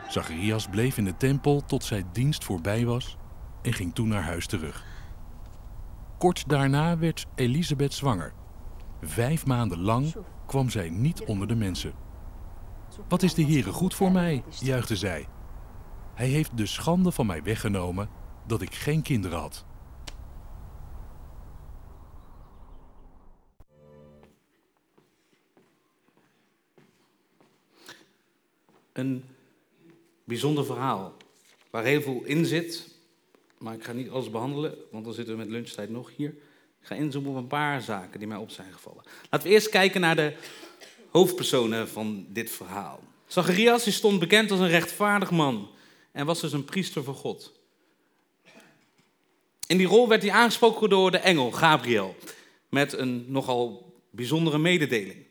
Zacharias 0.07 0.67
bleef 0.67 0.97
in 0.97 1.05
de 1.05 1.17
tempel 1.17 1.65
tot 1.65 1.83
zijn 1.83 2.05
dienst 2.11 2.43
voorbij 2.43 2.85
was 2.85 3.17
en 3.61 3.73
ging 3.73 3.95
toen 3.95 4.07
naar 4.07 4.23
huis 4.23 4.47
terug. 4.47 4.83
Kort 6.17 6.49
daarna 6.49 6.97
werd 6.97 7.25
Elisabeth 7.35 7.93
zwanger. 7.93 8.33
Vijf 9.01 9.45
maanden 9.45 9.79
lang 9.79 10.15
kwam 10.45 10.69
zij 10.69 10.89
niet 10.89 11.23
onder 11.23 11.47
de 11.47 11.55
mensen. 11.55 11.93
Wat 13.07 13.23
is 13.23 13.33
de 13.33 13.43
Heere 13.43 13.71
goed 13.71 13.93
voor 13.93 14.11
mij, 14.11 14.43
juichte 14.59 14.95
zij. 14.95 15.27
Hij 16.17 16.27
heeft 16.27 16.57
de 16.57 16.65
schande 16.65 17.11
van 17.11 17.25
mij 17.25 17.43
weggenomen 17.43 18.09
dat 18.47 18.61
ik 18.61 18.73
geen 18.73 19.01
kinderen 19.01 19.39
had. 19.39 19.65
Een 28.93 29.23
bijzonder 30.23 30.65
verhaal 30.65 31.13
waar 31.69 31.83
heel 31.83 32.01
veel 32.01 32.21
in 32.23 32.45
zit, 32.45 32.87
maar 33.57 33.73
ik 33.73 33.83
ga 33.83 33.91
niet 33.91 34.09
alles 34.09 34.29
behandelen, 34.31 34.75
want 34.91 35.05
dan 35.05 35.13
zitten 35.13 35.33
we 35.33 35.39
met 35.39 35.49
lunchtijd 35.49 35.89
nog 35.89 36.11
hier. 36.15 36.29
Ik 36.81 36.87
ga 36.87 36.95
inzoomen 36.95 37.31
op 37.31 37.37
een 37.37 37.47
paar 37.47 37.81
zaken 37.81 38.19
die 38.19 38.27
mij 38.27 38.37
op 38.37 38.49
zijn 38.49 38.73
gevallen. 38.73 39.03
Laten 39.29 39.47
we 39.47 39.53
eerst 39.53 39.69
kijken 39.69 40.01
naar 40.01 40.15
de 40.15 40.35
hoofdpersonen 41.11 41.89
van 41.89 42.25
dit 42.29 42.49
verhaal. 42.49 42.99
Zacharias 43.27 43.93
stond 43.93 44.19
bekend 44.19 44.51
als 44.51 44.59
een 44.59 44.69
rechtvaardig 44.69 45.31
man 45.31 45.75
en 46.17 46.25
was 46.25 46.41
dus 46.41 46.53
een 46.53 46.65
priester 46.65 47.03
voor 47.03 47.15
God. 47.15 47.53
In 49.67 49.77
die 49.77 49.87
rol 49.87 50.07
werd 50.07 50.21
hij 50.21 50.31
aangesproken 50.31 50.89
door 50.89 51.11
de 51.11 51.17
engel 51.17 51.51
Gabriel 51.51 52.15
met 52.69 52.93
een 52.93 53.25
nogal 53.27 53.93
bijzondere 54.11 54.57
mededeling. 54.57 55.25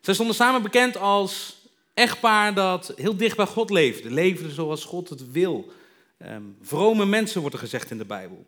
Zij 0.00 0.14
stonden 0.14 0.34
samen 0.34 0.62
bekend 0.62 0.96
als 0.96 1.56
echtpaar 1.94 2.54
dat 2.54 2.92
heel 2.96 3.16
dicht 3.16 3.36
bij 3.36 3.46
God 3.46 3.70
leefde, 3.70 4.10
leefde 4.10 4.50
zoals 4.50 4.84
God 4.84 5.08
het 5.08 5.30
wil. 5.30 5.72
Um, 6.18 6.56
vrome 6.62 7.06
mensen 7.06 7.40
wordt 7.40 7.54
er 7.54 7.62
gezegd 7.62 7.90
in 7.90 7.98
de 7.98 8.04
Bijbel. 8.04 8.46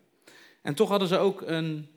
En 0.61 0.75
toch 0.75 0.89
hadden 0.89 1.07
ze 1.07 1.17
ook 1.17 1.41
een 1.41 1.87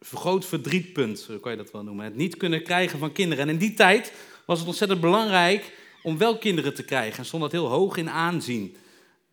groot 0.00 0.44
verdrietpunt, 0.44 1.18
zo 1.18 1.38
kan 1.38 1.50
je 1.50 1.58
dat 1.58 1.70
wel 1.70 1.82
noemen. 1.82 2.04
Het 2.04 2.16
niet 2.16 2.36
kunnen 2.36 2.62
krijgen 2.62 2.98
van 2.98 3.12
kinderen. 3.12 3.44
En 3.44 3.50
in 3.50 3.58
die 3.58 3.74
tijd 3.74 4.12
was 4.46 4.58
het 4.58 4.68
ontzettend 4.68 5.00
belangrijk 5.00 5.72
om 6.02 6.18
wel 6.18 6.38
kinderen 6.38 6.74
te 6.74 6.84
krijgen. 6.84 7.18
En 7.18 7.24
stond 7.24 7.42
dat 7.42 7.52
heel 7.52 7.68
hoog 7.68 7.96
in 7.96 8.10
aanzien. 8.10 8.76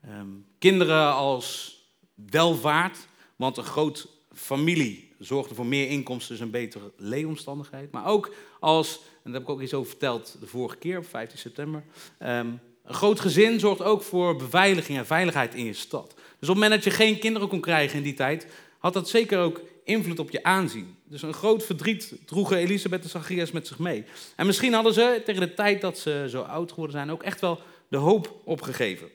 Ehm, 0.02 0.28
kinderen 0.60 1.14
als 1.14 1.78
welvaart, 2.14 2.98
want 3.36 3.58
een 3.58 3.64
groot 3.64 4.08
familie 4.34 5.14
zorgde 5.20 5.56
voor 5.56 5.66
meer 5.66 5.90
inkomsten, 5.90 6.36
dus 6.36 6.44
een 6.44 6.52
betere 6.52 6.92
leefomstandigheid. 6.98 7.92
Maar 7.92 8.06
ook 8.06 8.34
als, 8.60 8.96
en 8.96 9.32
daar 9.32 9.34
heb 9.34 9.42
ik 9.42 9.50
ook 9.50 9.62
iets 9.62 9.74
over 9.74 9.90
verteld 9.90 10.38
de 10.40 10.48
vorige 10.48 10.78
keer, 10.78 10.98
op 10.98 11.08
15 11.08 11.38
september. 11.38 11.84
Ehm, 12.18 12.48
een 12.84 12.94
groot 12.94 13.20
gezin 13.20 13.60
zorgt 13.60 13.82
ook 13.82 14.02
voor 14.02 14.36
beveiliging 14.36 14.98
en 14.98 15.06
veiligheid 15.06 15.56
in 15.56 15.66
je 15.66 15.74
stad. 15.74 16.14
Dus 16.14 16.50
op 16.50 16.56
het 16.56 16.64
moment 16.64 16.72
dat 16.72 16.84
je 16.84 16.90
geen 16.90 17.20
kinderen 17.20 17.48
kon 17.48 17.62
krijgen 17.62 17.98
in 17.98 18.04
die 18.04 18.14
tijd, 18.14 18.48
had 18.78 18.94
dat 18.94 19.10
zeker 19.10 19.40
ook 19.40 19.62
invloed 19.84 20.20
op 20.20 20.30
je 20.30 20.44
aanzien. 20.44 20.96
Dus 21.04 21.22
een 21.22 21.34
groot 21.34 21.66
verdriet 21.66 22.14
droegen 22.26 22.58
Elisabeth 22.58 23.04
en 23.04 23.10
Zacharias 23.10 23.52
met 23.52 23.68
zich 23.68 23.80
mee. 23.80 24.04
En 24.36 24.46
misschien 24.46 24.74
hadden 24.74 24.94
ze 24.94 25.22
tegen 25.26 25.42
de 25.42 25.54
tijd 25.54 25.82
dat 25.82 25.98
ze 25.98 26.26
zo 26.30 26.42
oud 26.42 26.70
geworden 26.70 26.96
zijn 26.96 27.12
ook 27.12 27.24
echt 27.24 27.42
wel 27.42 27.60
de 27.88 27.98
hoop 27.98 28.36
opgegeven. 28.44 29.10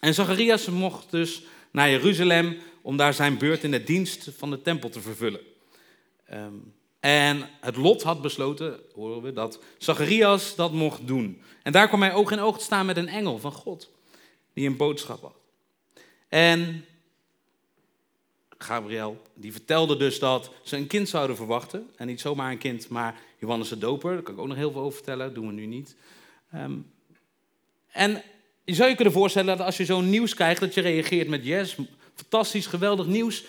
En 0.00 0.14
Zacharias 0.14 0.68
mocht 0.68 1.10
dus 1.10 1.42
naar 1.70 1.90
Jeruzalem 1.90 2.58
om 2.82 2.96
daar 2.96 3.14
zijn 3.14 3.38
beurt 3.38 3.64
in 3.64 3.70
de 3.70 3.84
dienst 3.84 4.30
van 4.36 4.50
de 4.50 4.62
tempel 4.62 4.88
te 4.88 5.00
vervullen. 5.00 5.40
Ehm, 6.24 6.54
en 7.00 7.48
het 7.60 7.76
lot 7.76 8.02
had 8.02 8.22
besloten, 8.22 8.80
horen 8.94 9.22
we, 9.22 9.32
dat 9.32 9.58
Zacharias 9.78 10.54
dat 10.54 10.72
mocht 10.72 11.06
doen. 11.06 11.42
En 11.62 11.72
daar 11.72 11.88
kwam 11.88 12.02
hij 12.02 12.14
oog 12.14 12.30
in 12.30 12.40
oog 12.40 12.58
te 12.58 12.64
staan 12.64 12.86
met 12.86 12.96
een 12.96 13.08
engel 13.08 13.38
van 13.38 13.52
God, 13.52 13.90
die 14.52 14.66
een 14.68 14.76
boodschap 14.76 15.22
had. 15.22 15.36
En 16.28 16.84
Gabriel, 18.58 19.22
die 19.34 19.52
vertelde 19.52 19.96
dus 19.96 20.18
dat 20.18 20.50
ze 20.62 20.76
een 20.76 20.86
kind 20.86 21.08
zouden 21.08 21.36
verwachten. 21.36 21.90
En 21.96 22.06
niet 22.06 22.20
zomaar 22.20 22.50
een 22.50 22.58
kind, 22.58 22.88
maar 22.88 23.20
Johannes 23.38 23.68
de 23.68 23.78
Doper. 23.78 24.12
Daar 24.12 24.22
kan 24.22 24.34
ik 24.34 24.40
ook 24.40 24.46
nog 24.46 24.56
heel 24.56 24.72
veel 24.72 24.80
over 24.80 24.96
vertellen, 24.96 25.26
dat 25.26 25.34
doen 25.34 25.46
we 25.46 25.52
nu 25.52 25.66
niet. 25.66 25.96
Ehm, 26.50 26.78
en 27.86 28.22
je 28.66 28.74
zou 28.74 28.88
je 28.88 28.94
kunnen 28.94 29.14
voorstellen 29.14 29.56
dat 29.56 29.66
als 29.66 29.76
je 29.76 29.84
zo'n 29.84 30.10
nieuws 30.10 30.34
krijgt, 30.34 30.60
dat 30.60 30.74
je 30.74 30.80
reageert 30.80 31.28
met 31.28 31.44
yes, 31.44 31.76
fantastisch, 32.14 32.66
geweldig 32.66 33.06
nieuws. 33.06 33.44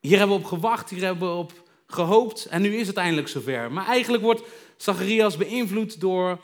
Hier 0.00 0.18
hebben 0.18 0.36
we 0.36 0.42
op 0.42 0.48
gewacht, 0.48 0.90
hier 0.90 1.02
hebben 1.02 1.28
we 1.28 1.34
op 1.34 1.52
gehoopt 1.86 2.44
en 2.44 2.62
nu 2.62 2.76
is 2.76 2.86
het 2.86 2.96
eindelijk 2.96 3.28
zover. 3.28 3.72
Maar 3.72 3.86
eigenlijk 3.86 4.22
wordt 4.22 4.42
Zacharias 4.76 5.36
beïnvloed 5.36 6.00
door 6.00 6.40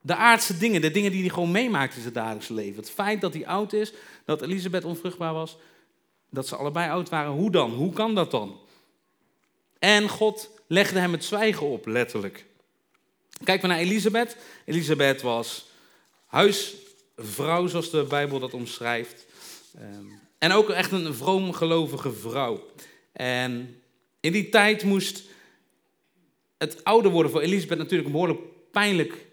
de 0.00 0.14
aardse 0.14 0.58
dingen, 0.58 0.80
de 0.80 0.90
dingen 0.90 1.10
die 1.10 1.20
hij 1.20 1.30
gewoon 1.30 1.50
meemaakt 1.50 1.94
in 1.94 2.02
zijn 2.02 2.14
dagelijkse 2.14 2.54
leven. 2.54 2.76
Het 2.76 2.90
feit 2.90 3.20
dat 3.20 3.34
hij 3.34 3.46
oud 3.46 3.72
is, 3.72 3.92
dat 4.24 4.42
Elisabeth 4.42 4.84
onvruchtbaar 4.84 5.32
was, 5.32 5.56
dat 6.30 6.48
ze 6.48 6.56
allebei 6.56 6.90
oud 6.90 7.08
waren. 7.08 7.32
Hoe 7.32 7.50
dan? 7.50 7.70
Hoe 7.70 7.92
kan 7.92 8.14
dat 8.14 8.30
dan? 8.30 8.60
En 9.78 10.08
God 10.08 10.50
legde 10.66 10.98
hem 10.98 11.12
het 11.12 11.24
zwijgen 11.24 11.66
op, 11.66 11.86
letterlijk. 11.86 12.44
Kijken 13.44 13.68
we 13.68 13.74
naar 13.74 13.84
Elisabeth. 13.84 14.36
Elisabeth 14.64 15.22
was 15.22 15.68
huisvrouw, 17.20 17.66
zoals 17.66 17.90
de 17.90 18.04
Bijbel 18.04 18.38
dat 18.38 18.54
omschrijft. 18.54 19.26
Ehm, 19.78 20.04
en 20.38 20.52
ook 20.52 20.70
echt 20.70 20.92
een 20.92 21.14
vroomgelovige 21.14 22.12
vrouw. 22.12 22.66
En 23.12 23.82
in 24.20 24.32
die 24.32 24.48
tijd 24.48 24.84
moest 24.84 25.22
het 26.58 26.84
ouder 26.84 27.10
worden 27.10 27.32
voor 27.32 27.40
Elisabeth 27.40 27.78
natuurlijk 27.78 28.10
behoorlijk 28.10 28.40
pijnlijk 28.70 29.26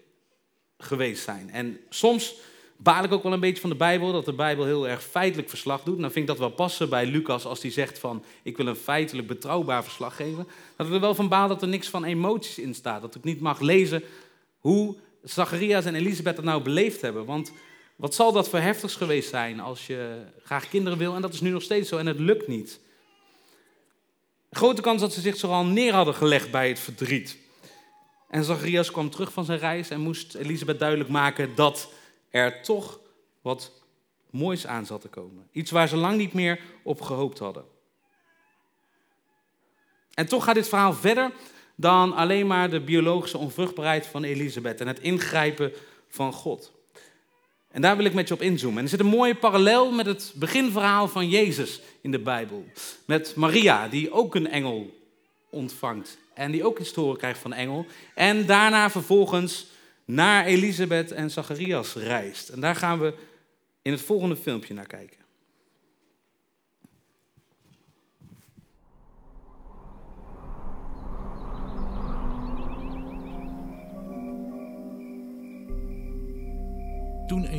geweest 0.78 1.24
zijn. 1.24 1.50
En 1.50 1.80
soms 1.88 2.34
baal 2.76 3.04
ik 3.04 3.12
ook 3.12 3.22
wel 3.22 3.32
een 3.32 3.40
beetje 3.40 3.60
van 3.60 3.70
de 3.70 3.76
Bijbel, 3.76 4.12
dat 4.12 4.24
de 4.24 4.32
Bijbel 4.32 4.64
heel 4.64 4.88
erg 4.88 5.02
feitelijk 5.02 5.48
verslag 5.48 5.82
doet. 5.82 5.98
Nou 5.98 6.12
vind 6.12 6.28
ik 6.28 6.30
dat 6.30 6.38
wel 6.38 6.50
passen 6.50 6.88
bij 6.88 7.06
Lucas 7.06 7.44
als 7.44 7.62
hij 7.62 7.70
zegt 7.70 7.98
van, 7.98 8.24
ik 8.42 8.56
wil 8.56 8.66
een 8.66 8.76
feitelijk 8.76 9.28
betrouwbaar 9.28 9.84
verslag 9.84 10.16
geven. 10.16 10.46
Dat 10.76 10.86
ik 10.86 10.92
er 10.92 11.00
wel 11.00 11.14
van 11.14 11.28
baal 11.28 11.48
dat 11.48 11.62
er 11.62 11.68
niks 11.68 11.88
van 11.88 12.04
emoties 12.04 12.58
in 12.58 12.74
staat. 12.74 13.00
Dat 13.00 13.14
ik 13.14 13.24
niet 13.24 13.40
mag 13.40 13.60
lezen 13.60 14.02
hoe 14.58 14.96
Zacharias 15.22 15.84
en 15.84 15.94
Elisabeth 15.94 16.36
dat 16.36 16.44
nou 16.44 16.62
beleefd 16.62 17.00
hebben. 17.00 17.24
Want 17.24 17.52
wat 17.98 18.14
zal 18.14 18.32
dat 18.32 18.48
voor 18.48 18.58
heftigs 18.58 18.94
geweest 18.94 19.28
zijn 19.28 19.60
als 19.60 19.86
je 19.86 20.24
graag 20.42 20.68
kinderen 20.68 20.98
wil 20.98 21.14
en 21.14 21.22
dat 21.22 21.32
is 21.32 21.40
nu 21.40 21.50
nog 21.50 21.62
steeds 21.62 21.88
zo 21.88 21.96
en 21.96 22.06
het 22.06 22.18
lukt 22.18 22.48
niet. 22.48 22.80
Grote 24.50 24.82
kans 24.82 25.00
dat 25.00 25.12
ze 25.12 25.20
zich 25.20 25.36
zoal 25.36 25.64
neer 25.64 25.92
hadden 25.92 26.14
gelegd 26.14 26.50
bij 26.50 26.68
het 26.68 26.78
verdriet. 26.78 27.38
En 28.28 28.44
Zacharias 28.44 28.90
kwam 28.90 29.10
terug 29.10 29.32
van 29.32 29.44
zijn 29.44 29.58
reis 29.58 29.90
en 29.90 30.00
moest 30.00 30.34
Elisabeth 30.34 30.78
duidelijk 30.78 31.10
maken 31.10 31.54
dat 31.54 31.92
er 32.30 32.62
toch 32.62 33.00
wat 33.42 33.72
moois 34.30 34.66
aan 34.66 34.86
zat 34.86 35.00
te 35.00 35.08
komen. 35.08 35.48
Iets 35.52 35.70
waar 35.70 35.88
ze 35.88 35.96
lang 35.96 36.16
niet 36.16 36.32
meer 36.32 36.60
op 36.82 37.00
gehoopt 37.00 37.38
hadden. 37.38 37.64
En 40.14 40.26
toch 40.26 40.44
gaat 40.44 40.54
dit 40.54 40.68
verhaal 40.68 40.92
verder 40.94 41.32
dan 41.74 42.12
alleen 42.14 42.46
maar 42.46 42.70
de 42.70 42.80
biologische 42.80 43.38
onvruchtbaarheid 43.38 44.06
van 44.06 44.24
Elisabeth 44.24 44.80
en 44.80 44.86
het 44.86 45.00
ingrijpen 45.00 45.72
van 46.08 46.32
God. 46.32 46.77
En 47.70 47.80
daar 47.80 47.96
wil 47.96 48.04
ik 48.04 48.14
met 48.14 48.28
je 48.28 48.34
op 48.34 48.42
inzoomen. 48.42 48.78
En 48.78 48.84
er 48.84 48.90
zit 48.90 49.00
een 49.00 49.06
mooie 49.06 49.34
parallel 49.34 49.92
met 49.92 50.06
het 50.06 50.32
beginverhaal 50.34 51.08
van 51.08 51.28
Jezus 51.28 51.80
in 52.00 52.10
de 52.10 52.18
Bijbel. 52.18 52.64
Met 53.04 53.34
Maria, 53.36 53.88
die 53.88 54.12
ook 54.12 54.34
een 54.34 54.48
engel 54.48 54.96
ontvangt. 55.50 56.18
En 56.34 56.50
die 56.50 56.64
ook 56.64 56.78
iets 56.78 56.94
horen 56.94 57.18
krijgt 57.18 57.38
van 57.38 57.52
een 57.52 57.58
engel. 57.58 57.86
En 58.14 58.46
daarna 58.46 58.90
vervolgens 58.90 59.66
naar 60.04 60.44
Elisabeth 60.44 61.12
en 61.12 61.30
Zacharias 61.30 61.94
reist. 61.94 62.48
En 62.48 62.60
daar 62.60 62.76
gaan 62.76 62.98
we 62.98 63.14
in 63.82 63.92
het 63.92 64.00
volgende 64.00 64.36
filmpje 64.36 64.74
naar 64.74 64.86
kijken. 64.86 65.17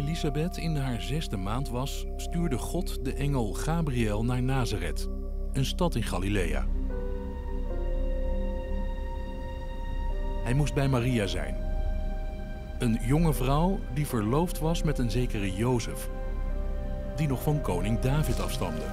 Elisabeth 0.10 0.58
in 0.58 0.76
haar 0.76 1.02
zesde 1.02 1.38
maand 1.38 1.70
was, 1.70 2.06
stuurde 2.18 2.58
God 2.58 3.06
de 3.06 3.14
engel 3.14 3.54
Gabriel 3.54 4.26
naar 4.26 4.44
Nazareth, 4.44 5.10
een 5.54 5.66
stad 5.66 5.96
in 5.96 6.04
Galilea. 6.04 6.66
Hij 10.44 10.54
moest 10.54 10.74
bij 10.74 10.88
Maria 10.88 11.28
zijn, 11.28 11.56
een 12.80 13.00
jonge 13.02 13.34
vrouw 13.34 13.80
die 13.94 14.08
verloofd 14.08 14.60
was 14.60 14.84
met 14.84 14.98
een 14.98 15.12
zekere 15.12 15.54
Jozef, 15.54 16.10
die 17.16 17.28
nog 17.28 17.44
van 17.44 17.62
koning 17.62 18.00
David 18.00 18.40
afstamde. 18.40 18.86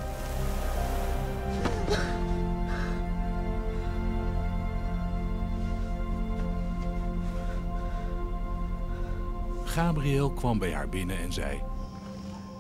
Gabriel 9.77 10.31
kwam 10.31 10.59
bij 10.59 10.73
haar 10.73 10.89
binnen 10.89 11.19
en 11.19 11.33
zei: 11.33 11.63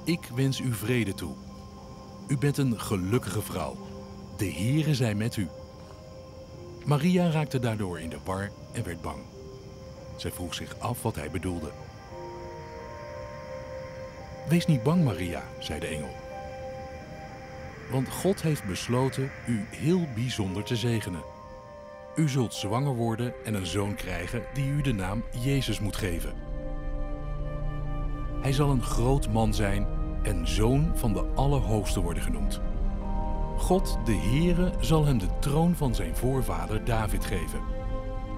Ik 0.04 0.20
wens 0.35 0.61
u 0.61 0.73
vrede 0.73 1.14
toe. 1.14 1.35
U 2.28 2.38
bent 2.38 2.58
een 2.58 2.80
gelukkige 2.80 3.42
vrouw. 3.42 3.76
De 4.37 4.52
Heere 4.52 4.94
zij 4.94 5.14
met 5.14 5.37
u. 5.37 5.49
Maria 6.85 7.30
raakte 7.30 7.58
daardoor 7.58 8.00
in 8.00 8.08
de 8.08 8.18
war 8.25 8.50
en 8.73 8.85
werd 8.85 9.02
bang. 9.02 9.18
Zij 10.16 10.30
vroeg 10.30 10.54
zich 10.54 10.78
af 10.78 11.02
wat 11.02 11.14
hij 11.14 11.30
bedoelde. 11.30 11.70
Wees 14.49 14.66
niet 14.66 14.82
bang, 14.82 15.04
Maria, 15.04 15.42
zei 15.58 15.80
de 15.80 15.87
engel. 15.87 16.14
Want 17.90 18.08
God 18.08 18.42
heeft 18.42 18.64
besloten 18.64 19.30
u 19.46 19.64
heel 19.70 20.06
bijzonder 20.14 20.64
te 20.64 20.76
zegenen. 20.76 21.23
U 22.16 22.28
zult 22.28 22.54
zwanger 22.54 22.94
worden 22.94 23.35
en 23.44 23.54
een 23.54 23.66
zoon 23.66 23.94
krijgen 23.94 24.42
die 24.54 24.68
u 24.70 24.80
de 24.80 24.92
naam 24.92 25.25
Jezus 25.42 25.80
moet 25.80 25.96
geven. 25.96 26.55
Hij 28.46 28.54
zal 28.54 28.70
een 28.70 28.82
groot 28.82 29.32
man 29.32 29.54
zijn 29.54 29.86
en 30.22 30.48
zoon 30.48 30.90
van 30.94 31.12
de 31.12 31.24
Allerhoogste 31.34 32.00
worden 32.00 32.22
genoemd. 32.22 32.60
God, 33.56 33.98
de 34.04 34.14
Heere, 34.14 34.72
zal 34.80 35.04
hem 35.04 35.18
de 35.18 35.38
troon 35.40 35.74
van 35.74 35.94
zijn 35.94 36.16
voorvader 36.16 36.84
David 36.84 37.24
geven. 37.24 37.60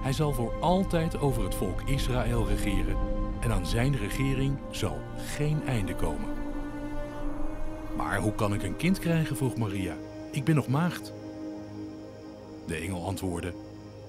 Hij 0.01 0.13
zal 0.13 0.33
voor 0.33 0.53
altijd 0.59 1.19
over 1.19 1.43
het 1.43 1.55
volk 1.55 1.81
Israël 1.81 2.47
regeren 2.47 2.95
en 3.39 3.51
aan 3.51 3.65
zijn 3.65 3.97
regering 3.97 4.57
zal 4.71 4.97
geen 5.17 5.67
einde 5.67 5.95
komen. 5.95 6.29
Maar 7.97 8.19
hoe 8.19 8.33
kan 8.33 8.53
ik 8.53 8.63
een 8.63 8.77
kind 8.77 8.99
krijgen? 8.99 9.35
vroeg 9.35 9.57
Maria. 9.57 9.95
Ik 10.31 10.43
ben 10.43 10.55
nog 10.55 10.67
maagd. 10.67 11.13
De 12.67 12.75
engel 12.75 13.05
antwoordde: 13.05 13.53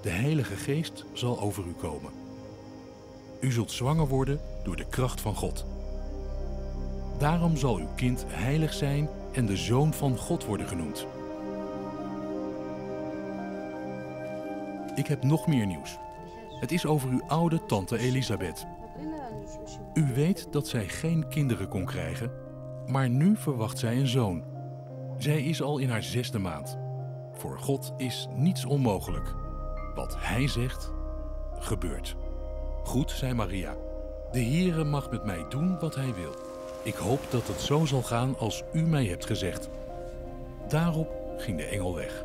De 0.03 0.11
Heilige 0.11 0.57
Geest 0.57 1.05
zal 1.13 1.41
over 1.41 1.65
u 1.67 1.73
komen. 1.73 2.11
U 3.41 3.53
zult 3.53 3.71
zwanger 3.71 4.07
worden 4.07 4.41
door 4.65 4.77
de 4.77 4.87
kracht 4.89 5.21
van 5.21 5.35
God. 5.35 5.67
Daarom 7.21 7.57
zal 7.57 7.77
uw 7.77 7.89
kind 7.95 8.25
heilig 8.29 8.73
zijn 8.73 9.09
en 9.33 9.47
de 9.47 9.57
zoon 9.57 9.93
van 9.93 10.17
God 10.17 10.45
worden 10.45 10.67
genoemd. 10.69 11.07
Ik 14.95 15.07
heb 15.07 15.23
nog 15.23 15.47
meer 15.47 15.67
nieuws. 15.67 15.99
Het 16.61 16.73
is 16.73 16.87
over 16.87 17.11
uw 17.11 17.23
oude 17.27 17.67
tante 17.67 17.99
Elisabeth. 17.99 18.67
U 19.95 20.15
weet 20.15 20.53
dat 20.53 20.69
zij 20.69 20.89
geen 20.89 21.29
kinderen 21.29 21.69
kon 21.69 21.85
krijgen, 21.85 22.33
maar 22.87 23.09
nu 23.09 23.37
verwacht 23.37 23.79
zij 23.79 23.97
een 23.97 24.07
zoon. 24.07 24.45
Zij 25.19 25.43
is 25.43 25.63
al 25.63 25.79
in 25.79 25.91
haar 25.91 26.03
zesde 26.03 26.39
maand. 26.39 26.79
Voor 27.33 27.59
God 27.59 27.93
is 27.97 28.29
niets 28.37 28.65
onmogelijk. 28.65 29.35
Wat 29.95 30.17
Hij 30.19 30.49
zegt, 30.49 30.93
gebeurt. 31.59 32.17
Goed, 32.85 33.11
zei 33.11 33.35
Maria. 33.35 33.77
De 34.33 34.45
Heere 34.45 34.85
mag 34.85 35.11
met 35.11 35.25
mij 35.25 35.45
doen 35.49 35.79
wat 35.79 35.95
Hij 35.95 36.15
wil. 36.15 36.50
Ik 36.83 36.95
hoop 36.95 37.21
dat 37.31 37.47
het 37.47 37.61
zo 37.61 37.85
zal 37.85 38.03
gaan 38.03 38.39
als 38.39 38.63
U 38.73 38.83
mij 38.83 39.05
hebt 39.07 39.27
gezegd. 39.27 39.69
Daarop 40.69 41.09
ging 41.37 41.57
de 41.57 41.65
engel 41.65 41.95
weg. 41.95 42.25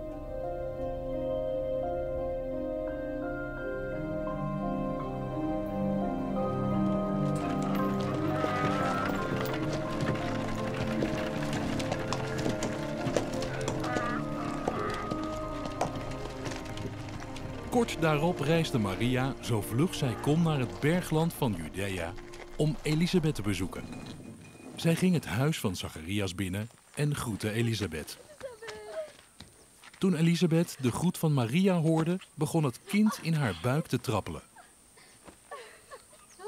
Kort 17.70 17.98
daarop 18.00 18.40
reisde 18.40 18.78
Maria 18.78 19.34
zo 19.42 19.62
vlug 19.62 19.96
zij 19.96 20.16
kon 20.22 20.42
naar 20.42 20.60
het 20.60 20.80
bergland 20.80 21.34
van 21.34 21.56
Judea 21.58 22.14
om 22.56 22.76
Elisabeth 22.82 23.36
te 23.36 23.42
bezoeken. 23.42 24.05
Zij 24.76 24.96
ging 24.96 25.14
het 25.14 25.26
huis 25.26 25.60
van 25.60 25.76
Zacharias 25.76 26.36
binnen 26.36 26.70
en 26.96 27.16
groette 27.16 27.52
Elisabeth. 27.52 28.18
Toen 29.98 30.16
Elisabeth 30.16 30.78
de 30.80 30.92
groet 30.92 31.18
van 31.18 31.34
Maria 31.34 31.76
hoorde, 31.80 32.20
begon 32.34 32.64
het 32.64 32.80
kind 32.86 33.20
in 33.22 33.34
haar 33.34 33.60
buik 33.62 33.88
te 33.88 34.02
trappelen. 34.02 34.42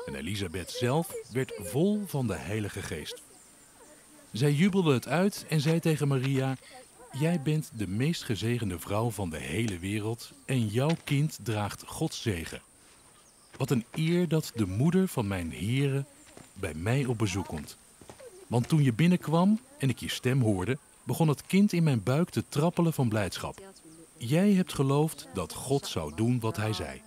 En 0.06 0.16
Elisabeth 0.16 0.72
zelf 0.72 1.14
werd 1.32 1.54
vol 1.64 2.04
van 2.06 2.28
de 2.28 2.36
Heilige 2.36 2.82
Geest. 2.82 3.22
Zij 4.32 4.54
jubelde 4.54 4.94
het 4.94 5.08
uit 5.08 5.46
en 5.50 5.62
zei 5.62 5.80
tegen 5.80 6.08
Maria: 6.08 6.58
Jij 7.12 7.42
bent 7.42 7.72
de 7.74 7.88
meest 7.88 8.24
gezegende 8.24 8.80
vrouw 8.80 9.10
van 9.10 9.30
de 9.30 9.40
hele 9.40 9.80
wereld 9.80 10.32
en 10.46 10.68
jouw 10.68 10.96
kind 11.04 11.40
draagt 11.44 11.84
Gods 11.86 12.22
zegen. 12.22 12.62
Wat 13.58 13.72
een 13.72 13.86
eer 13.92 14.28
dat 14.28 14.52
de 14.56 14.66
moeder 14.66 15.08
van 15.08 15.28
mijn 15.28 15.54
Here 15.54 16.06
bij 16.54 16.74
mij 16.74 17.06
op 17.06 17.18
bezoek 17.18 17.48
komt. 17.48 17.78
Want 18.48 18.68
toen 18.68 18.84
je 18.84 18.94
binnenkwam 18.94 19.60
en 19.78 19.90
ik 19.90 20.00
je 20.00 20.10
stem 20.10 20.42
hoorde, 20.42 20.78
begon 21.04 21.28
het 21.28 21.46
kind 21.46 21.74
in 21.74 21.84
mijn 21.84 22.04
buik 22.04 22.30
te 22.30 22.44
trappelen 22.50 22.94
van 22.94 23.10
blijdschap. 23.10 23.62
Jij 24.18 24.52
hebt 24.52 24.74
geloofd 24.74 25.28
dat 25.34 25.54
God 25.54 25.88
zou 25.88 26.16
doen 26.16 26.40
wat 26.40 26.58
hij 26.58 26.74
zei. 26.74 27.02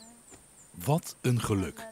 Wat 0.84 1.16
een 1.20 1.40
geluk. 1.40 1.86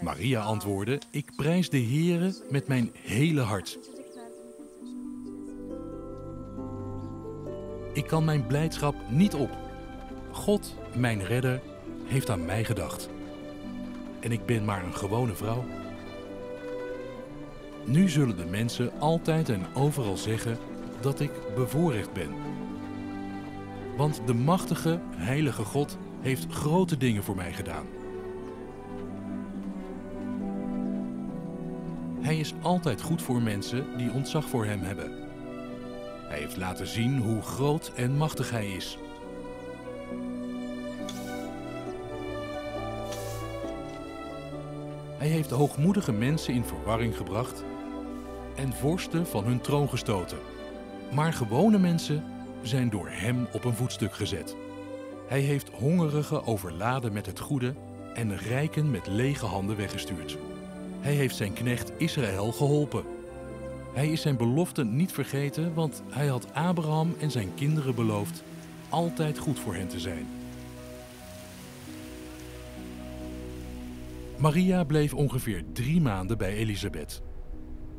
Maria 0.00 0.42
antwoordde: 0.42 1.00
Ik 1.10 1.36
prijs 1.36 1.70
de 1.70 1.82
Heere 1.82 2.34
met 2.50 2.66
mijn 2.66 2.90
hele 2.94 3.40
hart. 3.40 3.78
Ik 7.92 8.06
kan 8.06 8.24
mijn 8.24 8.46
blijdschap 8.46 8.94
niet 9.10 9.34
op. 9.34 9.50
God, 10.30 10.74
mijn 10.94 11.24
redder, 11.24 11.62
heeft 12.04 12.30
aan 12.30 12.44
mij 12.44 12.64
gedacht. 12.64 13.08
En 14.20 14.32
ik 14.32 14.46
ben 14.46 14.64
maar 14.64 14.84
een 14.84 14.94
gewone 14.94 15.34
vrouw. 15.34 15.64
Nu 17.84 18.08
zullen 18.08 18.36
de 18.36 18.44
mensen 18.44 18.92
altijd 18.98 19.48
en 19.48 19.66
overal 19.74 20.16
zeggen 20.16 20.58
dat 21.00 21.20
ik 21.20 21.30
bevoorrecht 21.54 22.12
ben. 22.12 22.30
Want 23.96 24.20
de 24.26 24.34
machtige, 24.34 25.00
heilige 25.16 25.64
God 25.64 25.98
heeft 26.20 26.52
grote 26.52 26.96
dingen 26.96 27.24
voor 27.24 27.36
mij 27.36 27.52
gedaan. 27.52 27.86
Hij 32.20 32.38
is 32.38 32.54
altijd 32.62 33.02
goed 33.02 33.22
voor 33.22 33.42
mensen 33.42 33.96
die 33.96 34.12
ontzag 34.12 34.48
voor 34.48 34.64
hem 34.64 34.80
hebben. 34.80 35.10
Hij 36.28 36.38
heeft 36.38 36.56
laten 36.56 36.86
zien 36.86 37.18
hoe 37.18 37.42
groot 37.42 37.92
en 37.96 38.16
machtig 38.16 38.50
hij 38.50 38.70
is. 38.70 38.98
Hij 45.18 45.28
heeft 45.28 45.50
hoogmoedige 45.50 46.12
mensen 46.12 46.54
in 46.54 46.64
verwarring 46.64 47.16
gebracht 47.16 47.64
en 48.62 48.72
vorsten 48.72 49.26
van 49.26 49.44
hun 49.44 49.60
troon 49.60 49.88
gestoten. 49.88 50.38
Maar 51.12 51.32
gewone 51.32 51.78
mensen 51.78 52.24
zijn 52.62 52.90
door 52.90 53.08
hem 53.08 53.46
op 53.52 53.64
een 53.64 53.74
voetstuk 53.74 54.14
gezet. 54.14 54.56
Hij 55.28 55.40
heeft 55.40 55.68
hongerigen 55.68 56.46
overladen 56.46 57.12
met 57.12 57.26
het 57.26 57.38
goede 57.38 57.74
en 58.14 58.36
rijken 58.36 58.90
met 58.90 59.06
lege 59.06 59.46
handen 59.46 59.76
weggestuurd. 59.76 60.38
Hij 61.00 61.12
heeft 61.12 61.36
zijn 61.36 61.52
knecht 61.52 61.92
Israël 61.96 62.52
geholpen. 62.52 63.04
Hij 63.94 64.08
is 64.08 64.20
zijn 64.20 64.36
belofte 64.36 64.84
niet 64.84 65.12
vergeten, 65.12 65.74
want 65.74 66.02
hij 66.08 66.26
had 66.26 66.54
Abraham 66.54 67.14
en 67.20 67.30
zijn 67.30 67.54
kinderen 67.54 67.94
beloofd 67.94 68.42
altijd 68.88 69.38
goed 69.38 69.58
voor 69.58 69.74
hen 69.74 69.88
te 69.88 70.00
zijn. 70.00 70.26
Maria 74.36 74.84
bleef 74.84 75.14
ongeveer 75.14 75.64
drie 75.72 76.00
maanden 76.00 76.38
bij 76.38 76.54
Elisabeth. 76.54 77.22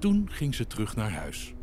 Toen 0.04 0.30
ging 0.32 0.56
ze 0.56 0.68
terug 0.68 0.96
naar 0.96 1.12
huis. 1.12 1.54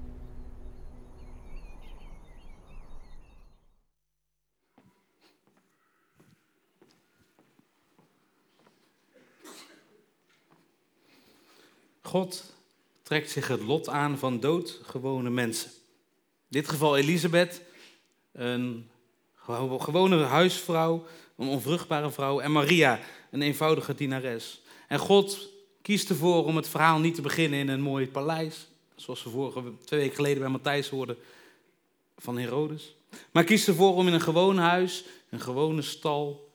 God 12.02 12.54
trekt 13.02 13.30
zich 13.30 13.48
het 13.48 13.60
lot 13.60 13.88
aan 13.88 14.18
van 14.18 14.40
doodgewone 14.40 15.30
mensen. 15.30 15.70
In 15.70 15.76
dit 16.48 16.68
geval 16.68 16.96
Elisabeth, 16.96 17.62
een 18.32 18.90
gewone 19.78 20.24
huisvrouw, 20.24 21.06
een 21.36 21.48
onvruchtbare 21.48 22.10
vrouw, 22.10 22.40
en 22.40 22.52
Maria, 22.52 23.00
een 23.30 23.42
eenvoudige 23.42 23.94
dienares. 23.94 24.62
En 24.88 24.98
God 24.98 25.48
kiest 25.82 26.10
ervoor 26.10 26.44
om 26.44 26.56
het 26.56 26.68
verhaal 26.68 26.98
niet 26.98 27.14
te 27.14 27.22
beginnen 27.22 27.58
in 27.58 27.68
een 27.68 27.80
mooi 27.80 28.08
paleis, 28.08 28.66
zoals 28.94 29.22
we 29.22 29.30
vorige 29.30 29.62
twee 29.84 30.00
weken 30.00 30.16
geleden 30.16 30.38
bij 30.38 30.48
Matthijs 30.48 30.88
hoorden 30.88 31.16
van 32.18 32.38
Herodes. 32.38 32.94
Maar 33.30 33.44
kiest 33.44 33.68
ervoor 33.68 33.94
om 33.94 34.06
in 34.06 34.12
een 34.12 34.20
gewoon 34.20 34.58
huis, 34.58 35.04
een 35.30 35.40
gewone 35.40 35.82
stal, 35.82 36.52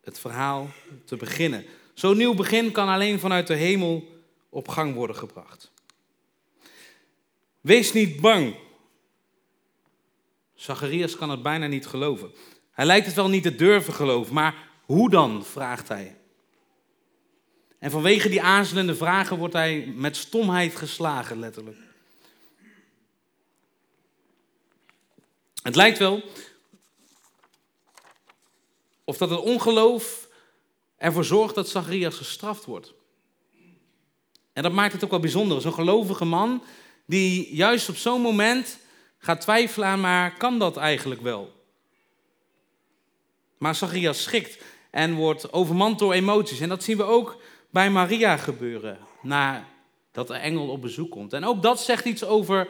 het 0.00 0.18
verhaal 0.18 0.70
te 1.04 1.16
beginnen. 1.16 1.64
Zo'n 1.94 2.16
nieuw 2.16 2.34
begin 2.34 2.72
kan 2.72 2.88
alleen 2.88 3.18
vanuit 3.18 3.46
de 3.46 3.54
hemel 3.54 4.08
op 4.48 4.68
gang 4.68 4.94
worden 4.94 5.16
gebracht. 5.16 5.72
Wees 7.60 7.92
niet 7.92 8.20
bang. 8.20 8.54
Zacharias 10.54 11.16
kan 11.16 11.30
het 11.30 11.42
bijna 11.42 11.66
niet 11.66 11.86
geloven. 11.86 12.32
Hij 12.70 12.86
lijkt 12.86 13.06
het 13.06 13.14
wel 13.14 13.28
niet 13.28 13.42
te 13.42 13.54
durven 13.54 13.92
geloven, 13.92 14.34
maar 14.34 14.68
hoe 14.84 15.10
dan? 15.10 15.44
vraagt 15.44 15.88
hij. 15.88 16.16
En 17.84 17.90
vanwege 17.90 18.28
die 18.28 18.42
aarzelende 18.42 18.94
vragen 18.94 19.38
wordt 19.38 19.54
hij 19.54 19.92
met 19.96 20.16
stomheid 20.16 20.76
geslagen, 20.76 21.38
letterlijk. 21.38 21.76
Het 25.62 25.76
lijkt 25.76 25.98
wel 25.98 26.22
of 29.04 29.16
dat 29.16 29.30
het 29.30 29.40
ongeloof 29.40 30.28
ervoor 30.96 31.24
zorgt 31.24 31.54
dat 31.54 31.68
Zacharias 31.68 32.16
gestraft 32.16 32.64
wordt. 32.64 32.92
En 34.52 34.62
dat 34.62 34.72
maakt 34.72 34.92
het 34.92 35.04
ook 35.04 35.10
wel 35.10 35.20
bijzonder. 35.20 35.60
Zo'n 35.60 35.72
gelovige 35.72 36.24
man 36.24 36.62
die 37.06 37.54
juist 37.54 37.88
op 37.88 37.96
zo'n 37.96 38.20
moment 38.20 38.78
gaat 39.18 39.40
twijfelen 39.40 39.88
aan, 39.88 40.00
maar 40.00 40.36
kan 40.36 40.58
dat 40.58 40.76
eigenlijk 40.76 41.20
wel? 41.20 41.64
Maar 43.58 43.74
Zacharias 43.74 44.22
schikt 44.22 44.62
en 44.90 45.14
wordt 45.14 45.52
overmand 45.52 45.98
door 45.98 46.12
emoties. 46.12 46.60
En 46.60 46.68
dat 46.68 46.82
zien 46.82 46.96
we 46.96 47.02
ook 47.02 47.42
bij 47.74 47.90
Maria 47.90 48.36
gebeuren, 48.36 48.98
nadat 49.22 50.26
de 50.26 50.34
engel 50.34 50.68
op 50.68 50.80
bezoek 50.80 51.10
komt. 51.10 51.32
En 51.32 51.44
ook 51.44 51.62
dat 51.62 51.80
zegt 51.80 52.04
iets 52.04 52.24
over 52.24 52.68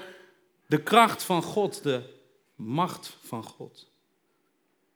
de 0.67 0.83
kracht 0.83 1.23
van 1.23 1.43
God, 1.43 1.83
de 1.83 2.03
macht 2.55 3.17
van 3.23 3.43
God. 3.43 3.91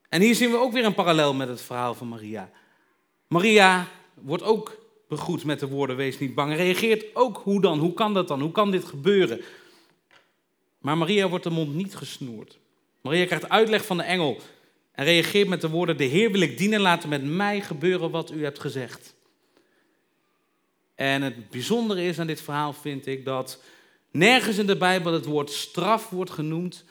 En 0.09 0.21
hier 0.21 0.35
zien 0.35 0.51
we 0.51 0.57
ook 0.57 0.73
weer 0.73 0.85
een 0.85 0.95
parallel 0.95 1.35
met 1.35 1.49
het 1.49 1.61
verhaal 1.61 1.95
van 1.95 2.09
Maria. 2.09 2.51
Maria 3.27 3.87
wordt 4.15 4.43
ook 4.43 4.79
begroet 5.09 5.45
met 5.45 5.61
de 5.61 5.69
woorden 5.69 5.97
wees 5.97 6.19
niet 6.19 6.35
bang. 6.35 6.55
reageert 6.55 7.17
ook 7.17 7.41
hoe 7.45 7.61
dan? 7.61 7.79
Hoe 7.79 7.95
kan 7.95 8.15
dat 8.15 8.29
dan? 8.29 8.41
Hoe 8.41 8.53
kan 8.53 8.71
dit 8.71 8.85
gebeuren? 8.85 9.41
Maar 10.79 10.99
Maria 10.99 11.29
wordt 11.29 11.45
de 11.45 11.51
mond 11.51 11.75
niet 11.75 11.97
gesnoerd. 11.97 12.59
Maria 13.01 13.27
krijgt 13.27 13.49
uitleg 13.49 13.87
van 13.87 13.97
de 13.97 14.03
engel 14.03 14.41
en 14.93 15.05
reageert 15.05 15.49
met 15.49 15.61
de 15.61 15.69
woorden: 15.69 15.97
De 15.97 16.05
Heer 16.05 16.33
wil 16.33 16.41
ik 16.41 16.59
dienen, 16.59 16.81
laten 16.81 17.09
met 17.09 17.25
mij 17.25 17.61
gebeuren 17.61 18.11
wat 18.11 18.31
u 18.31 18.45
hebt 18.45 18.59
gezegd. 18.59 19.17
En 20.99 21.23
het 21.23 21.51
bijzondere 21.51 22.03
is 22.03 22.19
aan 22.19 22.27
dit 22.27 22.41
verhaal, 22.41 22.73
vind 22.73 23.07
ik, 23.07 23.25
dat 23.25 23.63
nergens 24.11 24.59
in 24.59 24.67
de 24.67 24.77
Bijbel 24.77 25.13
het 25.13 25.25
woord 25.25 25.51
straf 25.51 26.11
wordt 26.11 26.31
genoemd 26.31 26.85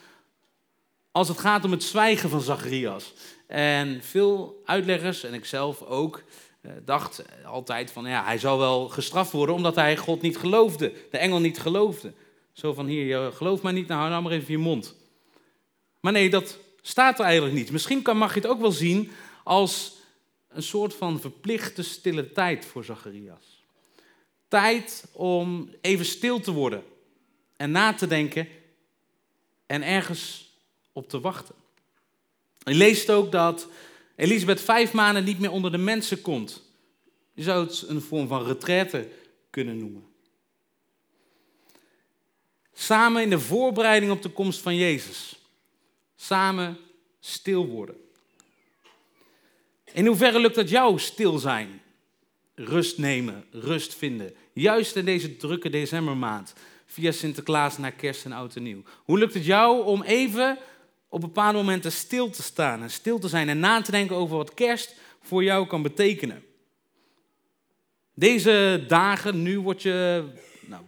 als 1.10 1.28
het 1.28 1.38
gaat 1.38 1.64
om 1.64 1.70
het 1.70 1.82
zwijgen 1.82 2.30
van 2.30 2.40
Zacharias. 2.40 3.12
En 3.46 4.02
veel 4.02 4.62
uitleggers, 4.64 5.24
en 5.24 5.34
ik 5.34 5.44
zelf 5.44 5.82
ook, 5.82 6.22
eh, 6.60 6.70
dacht 6.84 7.24
altijd 7.44 7.90
van 7.90 8.04
ja, 8.04 8.24
hij 8.24 8.38
zou 8.38 8.58
wel 8.58 8.88
gestraft 8.88 9.32
worden 9.32 9.54
omdat 9.54 9.74
hij 9.74 9.96
God 9.96 10.22
niet 10.22 10.38
geloofde, 10.38 10.92
de 11.10 11.18
engel 11.18 11.40
niet 11.40 11.58
geloofde. 11.58 12.12
Zo 12.52 12.72
van 12.72 12.86
hier, 12.86 13.04
je 13.04 13.30
gelooft 13.32 13.62
mij 13.62 13.72
niet, 13.72 13.86
nou 13.86 13.98
hou 13.98 14.10
nou 14.10 14.22
maar 14.22 14.32
even 14.32 14.52
je 14.52 14.58
mond. 14.58 14.96
Maar 16.00 16.12
nee, 16.12 16.30
dat 16.30 16.58
staat 16.82 17.18
er 17.18 17.24
eigenlijk 17.24 17.54
niet. 17.54 17.70
Misschien 17.70 18.02
kan, 18.02 18.16
mag 18.16 18.34
je 18.34 18.40
het 18.40 18.48
ook 18.48 18.60
wel 18.60 18.72
zien 18.72 19.10
als 19.44 19.92
een 20.48 20.62
soort 20.62 20.94
van 20.94 21.20
verplichte 21.20 21.82
stille 21.82 22.32
tijd 22.32 22.64
voor 22.64 22.84
Zacharias. 22.84 23.57
Tijd 24.48 25.04
om 25.12 25.70
even 25.80 26.04
stil 26.04 26.40
te 26.40 26.52
worden 26.52 26.84
en 27.56 27.70
na 27.70 27.94
te 27.94 28.06
denken 28.06 28.48
en 29.66 29.82
ergens 29.82 30.52
op 30.92 31.08
te 31.08 31.20
wachten. 31.20 31.54
Je 32.58 32.74
leest 32.74 33.10
ook 33.10 33.32
dat 33.32 33.68
Elisabeth 34.16 34.60
vijf 34.60 34.92
maanden 34.92 35.24
niet 35.24 35.38
meer 35.38 35.50
onder 35.50 35.70
de 35.70 35.78
mensen 35.78 36.20
komt. 36.20 36.62
Je 37.34 37.42
zou 37.42 37.66
het 37.66 37.84
een 37.88 38.00
vorm 38.00 38.28
van 38.28 38.46
retraite 38.46 39.08
kunnen 39.50 39.78
noemen. 39.78 40.06
Samen 42.72 43.22
in 43.22 43.30
de 43.30 43.40
voorbereiding 43.40 44.12
op 44.12 44.22
de 44.22 44.28
komst 44.28 44.60
van 44.60 44.76
Jezus. 44.76 45.38
Samen 46.16 46.78
stil 47.20 47.66
worden. 47.66 47.96
In 49.92 50.06
hoeverre 50.06 50.38
lukt 50.38 50.56
het 50.56 50.68
jou 50.70 50.98
stil 50.98 51.38
zijn? 51.38 51.82
Rust 52.60 52.98
nemen, 52.98 53.44
rust 53.50 53.94
vinden. 53.94 54.34
Juist 54.52 54.96
in 54.96 55.04
deze 55.04 55.36
drukke 55.36 55.70
decembermaand. 55.70 56.54
Via 56.86 57.12
Sinterklaas 57.12 57.78
naar 57.78 57.92
kerst 57.92 58.24
en 58.24 58.32
oud 58.32 58.56
en 58.56 58.62
nieuw. 58.62 58.82
Hoe 59.04 59.18
lukt 59.18 59.34
het 59.34 59.44
jou 59.44 59.84
om 59.84 60.02
even 60.02 60.58
op 61.08 61.20
bepaalde 61.20 61.58
momenten 61.58 61.92
stil 61.92 62.30
te 62.30 62.42
staan 62.42 62.82
en 62.82 62.90
stil 62.90 63.18
te 63.18 63.28
zijn 63.28 63.48
en 63.48 63.58
na 63.58 63.80
te 63.80 63.90
denken 63.90 64.16
over 64.16 64.36
wat 64.36 64.54
kerst 64.54 64.94
voor 65.22 65.44
jou 65.44 65.66
kan 65.66 65.82
betekenen? 65.82 66.44
Deze 68.14 68.84
dagen, 68.88 69.42
nu 69.42 69.60
word 69.60 69.82
je 69.82 70.24
nou, 70.66 70.82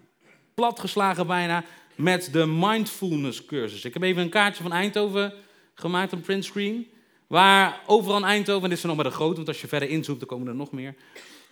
platgeslagen 0.54 1.26
bijna 1.26 1.64
met 1.94 2.28
de 2.32 2.46
mindfulness 2.46 3.44
cursus. 3.44 3.84
Ik 3.84 3.92
heb 3.92 4.02
even 4.02 4.22
een 4.22 4.28
kaartje 4.28 4.62
van 4.62 4.72
Eindhoven 4.72 5.32
gemaakt, 5.74 6.12
een 6.12 6.20
printscreen. 6.20 6.90
Waar 7.26 7.80
overal 7.86 8.16
in 8.16 8.24
Eindhoven, 8.24 8.62
en 8.62 8.68
dit 8.68 8.78
is 8.78 8.84
nog 8.84 8.96
maar 8.96 9.04
de 9.04 9.10
grote, 9.10 9.36
want 9.36 9.48
als 9.48 9.60
je 9.60 9.68
verder 9.68 9.88
inzoomt, 9.88 10.18
dan 10.18 10.28
komen 10.28 10.48
er 10.48 10.54
nog 10.54 10.72
meer. 10.72 10.94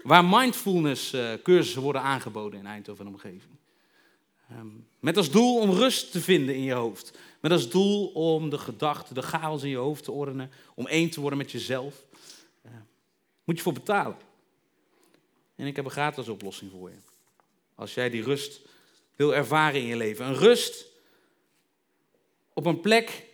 Waar 0.08 0.24
mindfulness 0.24 1.14
uh, 1.14 1.32
cursussen 1.42 1.82
worden 1.82 2.02
aangeboden 2.02 2.58
in 2.58 2.66
Eindhoven 2.66 3.06
en 3.06 3.12
omgeving. 3.12 3.56
Um, 4.52 4.86
met 5.00 5.16
als 5.16 5.30
doel 5.30 5.60
om 5.60 5.70
rust 5.70 6.12
te 6.12 6.20
vinden 6.20 6.54
in 6.54 6.62
je 6.62 6.72
hoofd. 6.72 7.18
Met 7.40 7.52
als 7.52 7.70
doel 7.70 8.06
om 8.06 8.50
de 8.50 8.58
gedachten, 8.58 9.14
de 9.14 9.22
chaos 9.22 9.62
in 9.62 9.68
je 9.68 9.76
hoofd 9.76 10.04
te 10.04 10.12
ordenen. 10.12 10.50
Om 10.74 10.86
één 10.86 11.10
te 11.10 11.20
worden 11.20 11.38
met 11.38 11.50
jezelf. 11.50 12.04
Uh, 12.66 12.72
moet 13.44 13.56
je 13.56 13.62
voor 13.62 13.72
betalen. 13.72 14.16
En 15.56 15.66
ik 15.66 15.76
heb 15.76 15.84
een 15.84 15.90
gratis 15.90 16.28
oplossing 16.28 16.70
voor 16.70 16.90
je. 16.90 16.96
Als 17.74 17.94
jij 17.94 18.10
die 18.10 18.22
rust 18.22 18.60
wil 19.16 19.34
ervaren 19.34 19.80
in 19.80 19.86
je 19.86 19.96
leven. 19.96 20.26
Een 20.26 20.36
rust 20.36 20.86
op 22.52 22.66
een 22.66 22.80
plek 22.80 23.24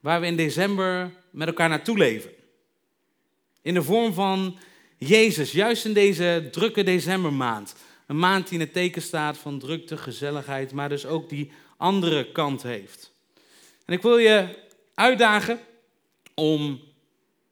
waar 0.00 0.20
we 0.20 0.26
in 0.26 0.36
december 0.36 1.14
met 1.30 1.48
elkaar 1.48 1.68
naartoe 1.68 1.98
leven. 1.98 2.30
In 3.62 3.74
de 3.74 3.82
vorm 3.82 4.12
van 4.12 4.58
Jezus, 5.06 5.52
juist 5.52 5.84
in 5.84 5.92
deze 5.92 6.48
drukke 6.50 6.82
decembermaand. 6.82 7.74
Een 8.06 8.18
maand 8.18 8.48
die 8.48 8.58
in 8.58 8.64
het 8.64 8.72
teken 8.72 9.02
staat 9.02 9.38
van 9.38 9.58
drukte, 9.58 9.96
gezelligheid, 9.96 10.72
maar 10.72 10.88
dus 10.88 11.06
ook 11.06 11.28
die 11.28 11.52
andere 11.76 12.32
kant 12.32 12.62
heeft. 12.62 13.12
En 13.84 13.94
ik 13.94 14.02
wil 14.02 14.18
je 14.18 14.58
uitdagen 14.94 15.60
om 16.34 16.80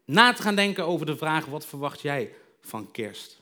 na 0.04 0.32
te 0.32 0.42
gaan 0.42 0.54
denken 0.54 0.86
over 0.86 1.06
de 1.06 1.16
vraag: 1.16 1.44
wat 1.44 1.66
verwacht 1.66 2.00
jij 2.00 2.32
van 2.60 2.90
kerst? 2.90 3.40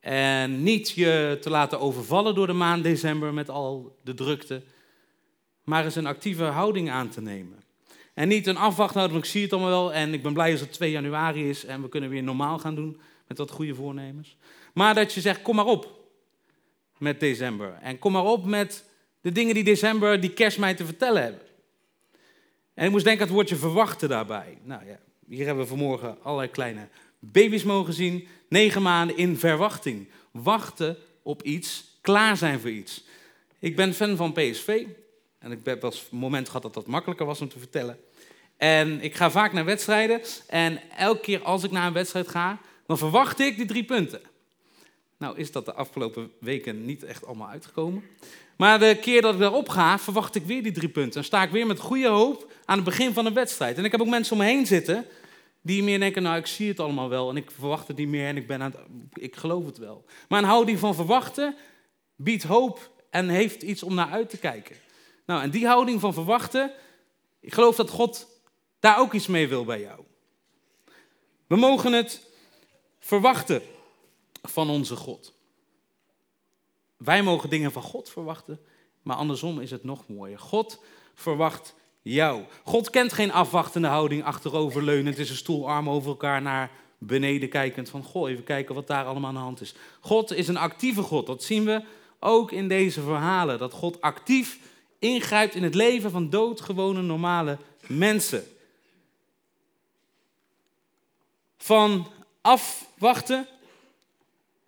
En 0.00 0.62
niet 0.62 0.90
je 0.90 1.38
te 1.40 1.50
laten 1.50 1.80
overvallen 1.80 2.34
door 2.34 2.46
de 2.46 2.52
maand 2.52 2.82
december 2.82 3.34
met 3.34 3.50
al 3.50 3.96
de 4.02 4.14
drukte, 4.14 4.62
maar 5.64 5.84
eens 5.84 5.96
een 5.96 6.06
actieve 6.06 6.44
houding 6.44 6.90
aan 6.90 7.08
te 7.08 7.20
nemen. 7.20 7.62
En 8.18 8.28
niet 8.28 8.46
een 8.46 8.56
afwachthouding, 8.56 9.18
ik 9.18 9.30
zie 9.30 9.42
het 9.42 9.52
allemaal 9.52 9.70
wel 9.70 9.92
en 9.92 10.14
ik 10.14 10.22
ben 10.22 10.32
blij 10.32 10.50
als 10.50 10.60
het 10.60 10.72
2 10.72 10.90
januari 10.90 11.48
is 11.48 11.64
en 11.64 11.82
we 11.82 11.88
kunnen 11.88 12.10
weer 12.10 12.22
normaal 12.22 12.58
gaan 12.58 12.74
doen 12.74 13.00
met 13.26 13.38
wat 13.38 13.50
goede 13.50 13.74
voornemens. 13.74 14.36
Maar 14.74 14.94
dat 14.94 15.12
je 15.12 15.20
zegt, 15.20 15.42
kom 15.42 15.56
maar 15.56 15.64
op 15.64 16.10
met 16.96 17.20
december. 17.20 17.78
En 17.80 17.98
kom 17.98 18.12
maar 18.12 18.24
op 18.24 18.44
met 18.44 18.84
de 19.20 19.32
dingen 19.32 19.54
die 19.54 19.64
december, 19.64 20.20
die 20.20 20.32
kerst 20.32 20.58
mij 20.58 20.74
te 20.74 20.84
vertellen 20.84 21.22
hebben. 21.22 21.40
En 22.74 22.84
ik 22.84 22.90
moest 22.90 23.04
denken 23.04 23.22
aan 23.22 23.28
het 23.28 23.36
woordje 23.36 23.56
verwachten 23.56 24.08
daarbij. 24.08 24.58
Nou 24.62 24.86
ja, 24.86 24.98
hier 25.28 25.46
hebben 25.46 25.64
we 25.64 25.70
vanmorgen 25.70 26.22
allerlei 26.22 26.50
kleine 26.50 26.88
baby's 27.18 27.62
mogen 27.62 27.92
zien. 27.92 28.28
Negen 28.48 28.82
maanden 28.82 29.16
in 29.16 29.36
verwachting. 29.36 30.08
Wachten 30.30 30.96
op 31.22 31.42
iets, 31.42 31.98
klaar 32.00 32.36
zijn 32.36 32.60
voor 32.60 32.70
iets. 32.70 33.04
Ik 33.58 33.76
ben 33.76 33.94
fan 33.94 34.16
van 34.16 34.32
PSV. 34.32 34.86
En 35.38 35.52
ik 35.52 35.58
heb 35.64 35.82
wel 35.82 35.92
een 35.92 36.18
moment 36.18 36.46
gehad 36.46 36.62
dat 36.62 36.74
dat 36.74 36.86
makkelijker 36.86 37.26
was 37.26 37.40
om 37.40 37.48
te 37.48 37.58
vertellen. 37.58 37.98
En 38.58 39.00
ik 39.00 39.14
ga 39.14 39.30
vaak 39.30 39.52
naar 39.52 39.64
wedstrijden. 39.64 40.20
En 40.46 40.80
elke 40.96 41.20
keer 41.20 41.42
als 41.42 41.64
ik 41.64 41.70
naar 41.70 41.86
een 41.86 41.92
wedstrijd 41.92 42.28
ga, 42.28 42.58
dan 42.86 42.98
verwacht 42.98 43.40
ik 43.40 43.56
die 43.56 43.66
drie 43.66 43.84
punten. 43.84 44.20
Nou 45.18 45.36
is 45.36 45.52
dat 45.52 45.64
de 45.64 45.74
afgelopen 45.74 46.30
weken 46.40 46.84
niet 46.84 47.04
echt 47.04 47.26
allemaal 47.26 47.48
uitgekomen. 47.48 48.02
Maar 48.56 48.78
de 48.78 48.98
keer 49.00 49.22
dat 49.22 49.34
ik 49.34 49.40
daarop 49.40 49.68
ga, 49.68 49.98
verwacht 49.98 50.34
ik 50.34 50.44
weer 50.44 50.62
die 50.62 50.72
drie 50.72 50.88
punten. 50.88 51.12
Dan 51.12 51.24
sta 51.24 51.42
ik 51.42 51.50
weer 51.50 51.66
met 51.66 51.78
goede 51.78 52.08
hoop 52.08 52.52
aan 52.64 52.76
het 52.76 52.84
begin 52.84 53.12
van 53.12 53.26
een 53.26 53.34
wedstrijd. 53.34 53.78
En 53.78 53.84
ik 53.84 53.92
heb 53.92 54.00
ook 54.00 54.08
mensen 54.08 54.32
om 54.32 54.38
me 54.38 54.44
heen 54.44 54.66
zitten 54.66 55.06
die 55.60 55.82
meer 55.82 56.00
denken, 56.00 56.22
nou 56.22 56.36
ik 56.36 56.46
zie 56.46 56.68
het 56.68 56.80
allemaal 56.80 57.08
wel 57.08 57.30
en 57.30 57.36
ik 57.36 57.50
verwacht 57.50 57.88
het 57.88 57.96
niet 57.96 58.08
meer 58.08 58.26
en 58.26 58.36
ik, 58.36 58.46
ben 58.46 58.62
aan 58.62 58.74
ik 59.12 59.36
geloof 59.36 59.64
het 59.64 59.78
wel. 59.78 60.04
Maar 60.28 60.38
een 60.38 60.48
houding 60.48 60.78
van 60.78 60.94
verwachten 60.94 61.56
biedt 62.16 62.42
hoop 62.42 62.90
en 63.10 63.28
heeft 63.28 63.62
iets 63.62 63.82
om 63.82 63.94
naar 63.94 64.10
uit 64.10 64.30
te 64.30 64.38
kijken. 64.38 64.76
Nou, 65.26 65.42
en 65.42 65.50
die 65.50 65.66
houding 65.66 66.00
van 66.00 66.14
verwachten, 66.14 66.72
ik 67.40 67.54
geloof 67.54 67.76
dat 67.76 67.90
God 67.90 68.37
daar 68.80 68.98
ook 68.98 69.12
iets 69.12 69.26
mee 69.26 69.48
wil 69.48 69.64
bij 69.64 69.80
jou. 69.80 70.00
We 71.46 71.56
mogen 71.56 71.92
het 71.92 72.26
verwachten 72.98 73.62
van 74.42 74.70
onze 74.70 74.96
God. 74.96 75.34
Wij 76.96 77.22
mogen 77.22 77.50
dingen 77.50 77.72
van 77.72 77.82
God 77.82 78.10
verwachten, 78.10 78.60
maar 79.02 79.16
andersom 79.16 79.60
is 79.60 79.70
het 79.70 79.84
nog 79.84 80.08
mooier. 80.08 80.38
God 80.38 80.82
verwacht 81.14 81.74
jou. 82.02 82.44
God 82.64 82.90
kent 82.90 83.12
geen 83.12 83.32
afwachtende 83.32 83.88
houding, 83.88 84.24
achteroverleunend, 84.24 85.18
is 85.18 85.30
een 85.30 85.36
stoel 85.36 85.68
arm 85.68 85.90
over 85.90 86.08
elkaar 86.08 86.42
naar 86.42 86.70
beneden 86.98 87.48
kijkend. 87.48 87.88
Van 87.88 88.02
goh, 88.02 88.30
even 88.30 88.44
kijken 88.44 88.74
wat 88.74 88.86
daar 88.86 89.04
allemaal 89.04 89.28
aan 89.28 89.34
de 89.34 89.40
hand 89.40 89.60
is. 89.60 89.74
God 90.00 90.32
is 90.32 90.48
een 90.48 90.56
actieve 90.56 91.02
God. 91.02 91.26
Dat 91.26 91.42
zien 91.42 91.64
we 91.64 91.82
ook 92.20 92.52
in 92.52 92.68
deze 92.68 93.00
verhalen. 93.00 93.58
Dat 93.58 93.72
God 93.72 94.00
actief 94.00 94.58
ingrijpt 94.98 95.54
in 95.54 95.62
het 95.62 95.74
leven 95.74 96.10
van 96.10 96.30
doodgewone 96.30 97.02
normale 97.02 97.58
mensen. 97.86 98.44
Van 101.58 102.12
afwachten, 102.40 103.46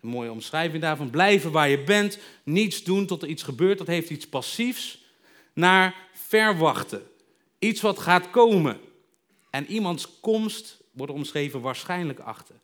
een 0.00 0.09
mooie 0.09 0.31
omschrijving 0.31 0.83
daarvan, 0.83 1.11
blijven 1.11 1.53
waar 1.53 1.68
je 1.68 1.83
bent, 1.83 2.18
niets 2.42 2.85
doen 2.85 3.07
tot 3.07 3.22
er 3.22 3.29
iets 3.29 3.42
gebeurt, 3.42 3.79
dat 3.79 3.87
heeft 3.87 4.11
iets 4.11 4.29
passiefs, 4.29 5.05
naar 5.53 5.94
verwachten. 6.12 7.03
Iets 7.59 7.81
wat 7.81 7.98
gaat 7.98 8.31
komen. 8.31 8.81
En 9.50 9.66
iemands 9.66 10.20
komst 10.20 10.81
wordt 10.92 11.12
omschreven 11.12 11.61
waarschijnlijk 11.61 12.18
achter. 12.18 12.55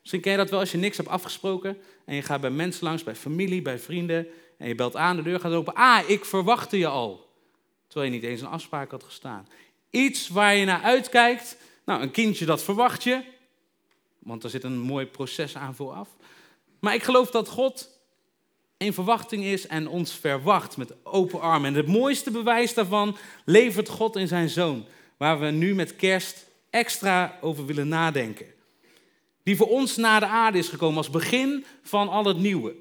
Misschien 0.00 0.20
ken 0.20 0.32
je 0.32 0.38
dat 0.38 0.50
wel 0.50 0.60
als 0.60 0.72
je 0.72 0.78
niks 0.78 0.96
hebt 0.96 1.08
afgesproken 1.08 1.78
en 2.04 2.14
je 2.14 2.22
gaat 2.22 2.40
bij 2.40 2.50
mensen 2.50 2.84
langs, 2.84 3.04
bij 3.04 3.14
familie, 3.14 3.62
bij 3.62 3.78
vrienden 3.78 4.26
en 4.58 4.68
je 4.68 4.74
belt 4.74 4.96
aan, 4.96 5.16
de 5.16 5.22
deur 5.22 5.40
gaat 5.40 5.52
open. 5.52 5.74
Ah, 5.74 6.08
ik 6.08 6.24
verwachtte 6.24 6.78
je 6.78 6.86
al. 6.86 7.30
Terwijl 7.86 8.12
je 8.12 8.18
niet 8.18 8.28
eens 8.28 8.40
een 8.40 8.46
afspraak 8.46 8.90
had 8.90 9.02
gestaan. 9.02 9.48
Iets 9.90 10.28
waar 10.28 10.54
je 10.54 10.64
naar 10.64 10.82
uitkijkt. 10.82 11.56
Nou, 11.84 12.02
een 12.02 12.10
kindje 12.10 12.44
dat 12.44 12.62
verwacht 12.62 13.02
je, 13.02 13.22
want 14.26 14.44
er 14.44 14.50
zit 14.50 14.64
een 14.64 14.78
mooi 14.78 15.06
proces 15.06 15.56
aan 15.56 15.74
vooraf. 15.74 16.08
Maar 16.80 16.94
ik 16.94 17.02
geloof 17.02 17.30
dat 17.30 17.48
God 17.48 17.90
in 18.76 18.92
verwachting 18.92 19.44
is 19.44 19.66
en 19.66 19.88
ons 19.88 20.12
verwacht 20.12 20.76
met 20.76 20.94
open 21.04 21.40
armen. 21.40 21.70
En 21.70 21.74
het 21.74 21.86
mooiste 21.86 22.30
bewijs 22.30 22.74
daarvan 22.74 23.16
levert 23.44 23.88
God 23.88 24.16
in 24.16 24.28
zijn 24.28 24.48
zoon, 24.48 24.86
waar 25.16 25.40
we 25.40 25.46
nu 25.46 25.74
met 25.74 25.96
kerst 25.96 26.46
extra 26.70 27.38
over 27.40 27.66
willen 27.66 27.88
nadenken. 27.88 28.46
Die 29.42 29.56
voor 29.56 29.68
ons 29.68 29.96
naar 29.96 30.20
de 30.20 30.26
aarde 30.26 30.58
is 30.58 30.68
gekomen 30.68 30.96
als 30.96 31.10
begin 31.10 31.64
van 31.82 32.08
al 32.08 32.24
het 32.24 32.38
nieuwe. 32.38 32.74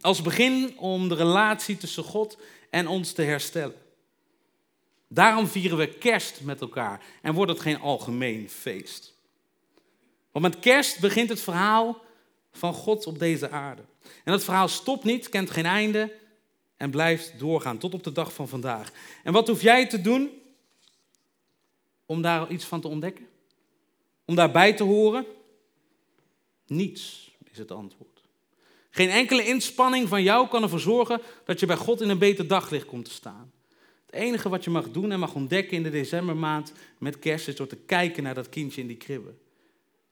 Als 0.00 0.22
begin 0.22 0.78
om 0.78 1.08
de 1.08 1.14
relatie 1.14 1.76
tussen 1.76 2.04
God 2.04 2.38
en 2.70 2.86
ons 2.86 3.12
te 3.12 3.22
herstellen. 3.22 3.76
Daarom 5.08 5.46
vieren 5.46 5.78
we 5.78 5.86
kerst 5.86 6.40
met 6.40 6.60
elkaar 6.60 7.00
en 7.22 7.34
wordt 7.34 7.52
het 7.52 7.60
geen 7.60 7.80
algemeen 7.80 8.48
feest. 8.48 9.18
Want 10.30 10.44
met 10.44 10.58
kerst 10.58 11.00
begint 11.00 11.28
het 11.28 11.40
verhaal 11.40 12.02
van 12.52 12.72
God 12.72 13.06
op 13.06 13.18
deze 13.18 13.50
aarde. 13.50 13.82
En 14.02 14.32
dat 14.32 14.44
verhaal 14.44 14.68
stopt 14.68 15.04
niet, 15.04 15.28
kent 15.28 15.50
geen 15.50 15.66
einde 15.66 16.12
en 16.76 16.90
blijft 16.90 17.38
doorgaan 17.38 17.78
tot 17.78 17.94
op 17.94 18.04
de 18.04 18.12
dag 18.12 18.32
van 18.32 18.48
vandaag. 18.48 18.92
En 19.24 19.32
wat 19.32 19.48
hoef 19.48 19.62
jij 19.62 19.86
te 19.86 20.00
doen 20.00 20.30
om 22.06 22.22
daar 22.22 22.50
iets 22.50 22.64
van 22.64 22.80
te 22.80 22.88
ontdekken? 22.88 23.28
Om 24.24 24.34
daarbij 24.34 24.72
te 24.72 24.82
horen? 24.82 25.26
Niets 26.66 27.30
is 27.50 27.58
het 27.58 27.70
antwoord. 27.70 28.22
Geen 28.90 29.10
enkele 29.10 29.46
inspanning 29.46 30.08
van 30.08 30.22
jou 30.22 30.48
kan 30.48 30.62
ervoor 30.62 30.80
zorgen 30.80 31.20
dat 31.44 31.60
je 31.60 31.66
bij 31.66 31.76
God 31.76 32.00
in 32.00 32.08
een 32.08 32.18
beter 32.18 32.46
daglicht 32.46 32.86
komt 32.86 33.04
te 33.04 33.10
staan. 33.10 33.52
Het 34.06 34.14
enige 34.14 34.48
wat 34.48 34.64
je 34.64 34.70
mag 34.70 34.90
doen 34.90 35.12
en 35.12 35.18
mag 35.18 35.34
ontdekken 35.34 35.76
in 35.76 35.82
de 35.82 35.90
decembermaand 35.90 36.72
met 36.98 37.18
kerst 37.18 37.48
is 37.48 37.56
door 37.56 37.66
te 37.66 37.76
kijken 37.76 38.22
naar 38.22 38.34
dat 38.34 38.48
kindje 38.48 38.80
in 38.80 38.86
die 38.86 38.96
kribbe. 38.96 39.34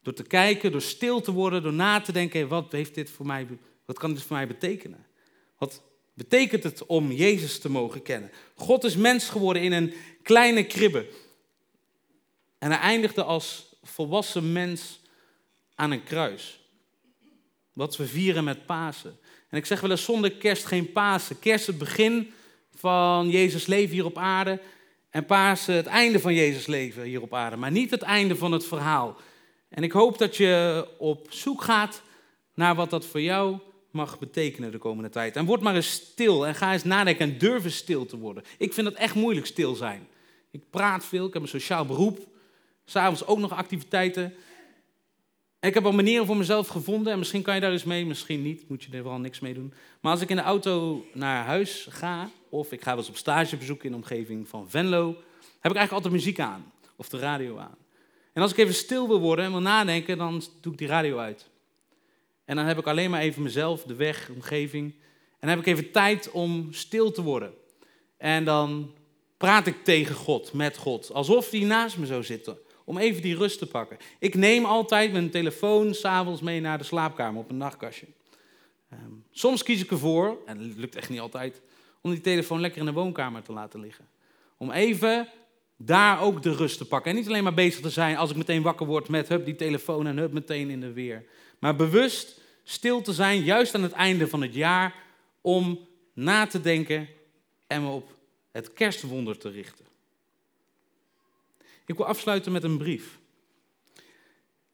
Door 0.01 0.13
te 0.13 0.23
kijken, 0.23 0.71
door 0.71 0.81
stil 0.81 1.21
te 1.21 1.31
worden, 1.31 1.63
door 1.63 1.73
na 1.73 2.01
te 2.01 2.11
denken, 2.11 2.47
wat, 2.47 2.71
heeft 2.71 2.95
dit 2.95 3.09
voor 3.09 3.25
mij, 3.25 3.47
wat 3.85 3.99
kan 3.99 4.13
dit 4.13 4.23
voor 4.23 4.35
mij 4.35 4.47
betekenen? 4.47 5.05
Wat 5.57 5.81
betekent 6.13 6.63
het 6.63 6.85
om 6.85 7.11
Jezus 7.11 7.59
te 7.59 7.69
mogen 7.69 8.01
kennen? 8.01 8.31
God 8.55 8.83
is 8.83 8.95
mens 8.95 9.29
geworden 9.29 9.61
in 9.61 9.71
een 9.71 9.93
kleine 10.23 10.63
kribbe. 10.63 11.07
En 12.57 12.71
hij 12.71 12.79
eindigde 12.79 13.23
als 13.23 13.75
volwassen 13.83 14.51
mens 14.51 14.99
aan 15.75 15.91
een 15.91 16.03
kruis. 16.03 16.59
Wat 17.73 17.97
we 17.97 18.07
vieren 18.07 18.43
met 18.43 18.65
Pasen. 18.65 19.17
En 19.49 19.57
ik 19.57 19.65
zeg 19.65 19.81
wel 19.81 19.91
eens 19.91 20.03
zonder 20.03 20.31
kerst 20.31 20.65
geen 20.65 20.91
Pasen. 20.91 21.39
Kerst 21.39 21.67
het 21.67 21.77
begin 21.77 22.33
van 22.75 23.29
Jezus 23.29 23.65
leven 23.65 23.95
hier 23.95 24.05
op 24.05 24.17
aarde. 24.17 24.61
En 25.09 25.25
Pasen 25.25 25.75
het 25.75 25.85
einde 25.85 26.19
van 26.19 26.33
Jezus 26.33 26.65
leven 26.65 27.03
hier 27.03 27.21
op 27.21 27.33
aarde. 27.33 27.55
Maar 27.55 27.71
niet 27.71 27.91
het 27.91 28.01
einde 28.01 28.35
van 28.35 28.51
het 28.51 28.65
verhaal. 28.65 29.17
En 29.69 29.83
ik 29.83 29.91
hoop 29.91 30.17
dat 30.17 30.37
je 30.37 30.87
op 30.97 31.27
zoek 31.29 31.61
gaat 31.61 32.01
naar 32.53 32.75
wat 32.75 32.89
dat 32.89 33.05
voor 33.05 33.21
jou 33.21 33.59
mag 33.91 34.19
betekenen 34.19 34.71
de 34.71 34.77
komende 34.77 35.09
tijd. 35.09 35.35
En 35.35 35.45
word 35.45 35.61
maar 35.61 35.75
eens 35.75 35.91
stil 35.91 36.47
en 36.47 36.55
ga 36.55 36.73
eens 36.73 36.83
nadenken 36.83 37.31
en 37.31 37.37
durf 37.37 37.63
eens 37.63 37.75
stil 37.75 38.05
te 38.05 38.17
worden. 38.17 38.43
Ik 38.57 38.73
vind 38.73 38.87
het 38.87 38.95
echt 38.95 39.15
moeilijk 39.15 39.45
stil 39.45 39.75
zijn. 39.75 40.07
Ik 40.51 40.61
praat 40.69 41.05
veel, 41.05 41.27
ik 41.27 41.33
heb 41.33 41.41
een 41.41 41.47
sociaal 41.47 41.85
beroep. 41.85 42.27
S'avonds 42.85 43.25
ook 43.25 43.39
nog 43.39 43.51
activiteiten. 43.51 44.33
En 45.59 45.69
ik 45.69 45.73
heb 45.73 45.85
al 45.85 45.91
manieren 45.91 46.25
voor 46.25 46.37
mezelf 46.37 46.67
gevonden 46.67 47.13
en 47.13 47.19
misschien 47.19 47.41
kan 47.41 47.55
je 47.55 47.61
daar 47.61 47.71
eens 47.71 47.83
mee, 47.83 48.05
misschien 48.05 48.41
niet, 48.41 48.69
moet 48.69 48.83
je 48.83 48.91
er 48.91 49.01
vooral 49.01 49.19
niks 49.19 49.39
mee 49.39 49.53
doen. 49.53 49.73
Maar 50.01 50.11
als 50.11 50.21
ik 50.21 50.29
in 50.29 50.35
de 50.35 50.41
auto 50.41 51.05
naar 51.13 51.45
huis 51.45 51.87
ga, 51.89 52.29
of 52.49 52.71
ik 52.71 52.81
ga 52.81 52.89
wel 52.89 52.99
eens 52.99 53.09
op 53.09 53.17
stagebezoek 53.17 53.83
in 53.83 53.91
de 53.91 53.97
omgeving 53.97 54.47
van 54.47 54.69
Venlo, 54.69 55.07
heb 55.59 55.71
ik 55.71 55.77
eigenlijk 55.77 55.91
altijd 55.91 56.13
muziek 56.13 56.39
aan, 56.39 56.71
of 56.95 57.09
de 57.09 57.19
radio 57.19 57.57
aan. 57.57 57.77
En 58.33 58.41
als 58.41 58.51
ik 58.51 58.57
even 58.57 58.73
stil 58.73 59.07
wil 59.07 59.19
worden 59.19 59.45
en 59.45 59.51
wil 59.51 59.61
nadenken, 59.61 60.17
dan 60.17 60.41
doe 60.61 60.71
ik 60.71 60.77
die 60.77 60.87
radio 60.87 61.17
uit. 61.17 61.49
En 62.45 62.55
dan 62.55 62.65
heb 62.65 62.77
ik 62.77 62.87
alleen 62.87 63.09
maar 63.09 63.21
even 63.21 63.43
mezelf, 63.43 63.83
de 63.83 63.95
weg, 63.95 64.25
de 64.25 64.33
omgeving. 64.33 64.91
En 65.39 65.47
dan 65.47 65.49
heb 65.49 65.59
ik 65.59 65.65
even 65.65 65.91
tijd 65.91 66.31
om 66.31 66.67
stil 66.71 67.11
te 67.11 67.21
worden. 67.21 67.53
En 68.17 68.45
dan 68.45 68.93
praat 69.37 69.67
ik 69.67 69.83
tegen 69.83 70.15
God, 70.15 70.53
met 70.53 70.77
God, 70.77 71.13
alsof 71.13 71.49
hij 71.49 71.59
naast 71.59 71.97
me 71.97 72.05
zou 72.05 72.23
zitten 72.23 72.57
om 72.89 72.97
even 72.97 73.21
die 73.21 73.35
rust 73.35 73.59
te 73.59 73.67
pakken. 73.67 73.97
Ik 74.19 74.35
neem 74.35 74.65
altijd 74.65 75.11
mijn 75.11 75.29
telefoon 75.29 75.93
s'avonds 75.93 76.41
mee 76.41 76.61
naar 76.61 76.77
de 76.77 76.83
slaapkamer 76.83 77.41
op 77.41 77.49
een 77.49 77.57
nachtkastje. 77.57 78.05
Ehm, 78.89 79.01
soms 79.31 79.63
kies 79.63 79.81
ik 79.81 79.91
ervoor, 79.91 80.37
en 80.45 80.57
het 80.59 80.77
lukt 80.77 80.95
echt 80.95 81.09
niet 81.09 81.19
altijd, 81.19 81.61
om 82.01 82.11
die 82.11 82.21
telefoon 82.21 82.59
lekker 82.59 82.79
in 82.79 82.85
de 82.85 82.91
woonkamer 82.91 83.41
te 83.41 83.53
laten 83.53 83.79
liggen. 83.79 84.07
Om 84.57 84.71
even 84.71 85.27
daar 85.81 86.21
ook 86.21 86.43
de 86.43 86.55
rust 86.55 86.77
te 86.77 86.85
pakken. 86.85 87.11
En 87.11 87.17
niet 87.17 87.27
alleen 87.27 87.43
maar 87.43 87.53
bezig 87.53 87.81
te 87.81 87.89
zijn 87.89 88.17
als 88.17 88.29
ik 88.29 88.35
meteen 88.35 88.61
wakker 88.61 88.85
word 88.85 89.07
met 89.07 89.27
hup 89.27 89.45
die 89.45 89.55
telefoon 89.55 90.07
en 90.07 90.17
hup 90.17 90.31
meteen 90.31 90.69
in 90.69 90.79
de 90.79 90.93
weer. 90.93 91.25
Maar 91.59 91.75
bewust 91.75 92.41
stil 92.63 93.01
te 93.01 93.13
zijn, 93.13 93.43
juist 93.43 93.75
aan 93.75 93.83
het 93.83 93.91
einde 93.91 94.27
van 94.27 94.41
het 94.41 94.53
jaar, 94.53 94.95
om 95.41 95.87
na 96.13 96.47
te 96.47 96.61
denken 96.61 97.07
en 97.67 97.83
me 97.83 97.89
op 97.89 98.17
het 98.51 98.73
kerstwonder 98.73 99.37
te 99.37 99.49
richten. 99.49 99.85
Ik 101.85 101.95
wil 101.95 102.05
afsluiten 102.05 102.51
met 102.51 102.63
een 102.63 102.77
brief. 102.77 103.17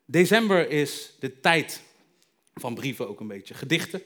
December 0.05 0.69
is 0.69 1.15
de 1.19 1.39
tijd 1.39 1.83
van 2.53 2.75
brieven 2.75 3.07
ook 3.07 3.19
een 3.19 3.27
beetje. 3.27 3.53
Gedichten 3.53 4.01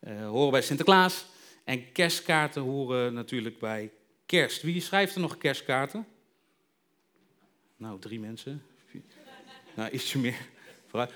uh, 0.00 0.28
horen 0.28 0.50
bij 0.50 0.62
Sinterklaas. 0.62 1.26
En 1.64 1.92
kerstkaarten 1.92 2.62
horen 2.62 3.14
natuurlijk 3.14 3.58
bij 3.58 3.90
kerst. 4.26 4.62
Wie 4.62 4.80
schrijft 4.80 5.14
er 5.14 5.20
nog 5.20 5.38
kerstkaarten? 5.38 6.06
Nou, 7.76 7.98
drie 8.00 8.20
mensen. 8.20 8.62
Nou, 9.74 9.90
ietsje 9.90 10.18
meer. 10.18 10.46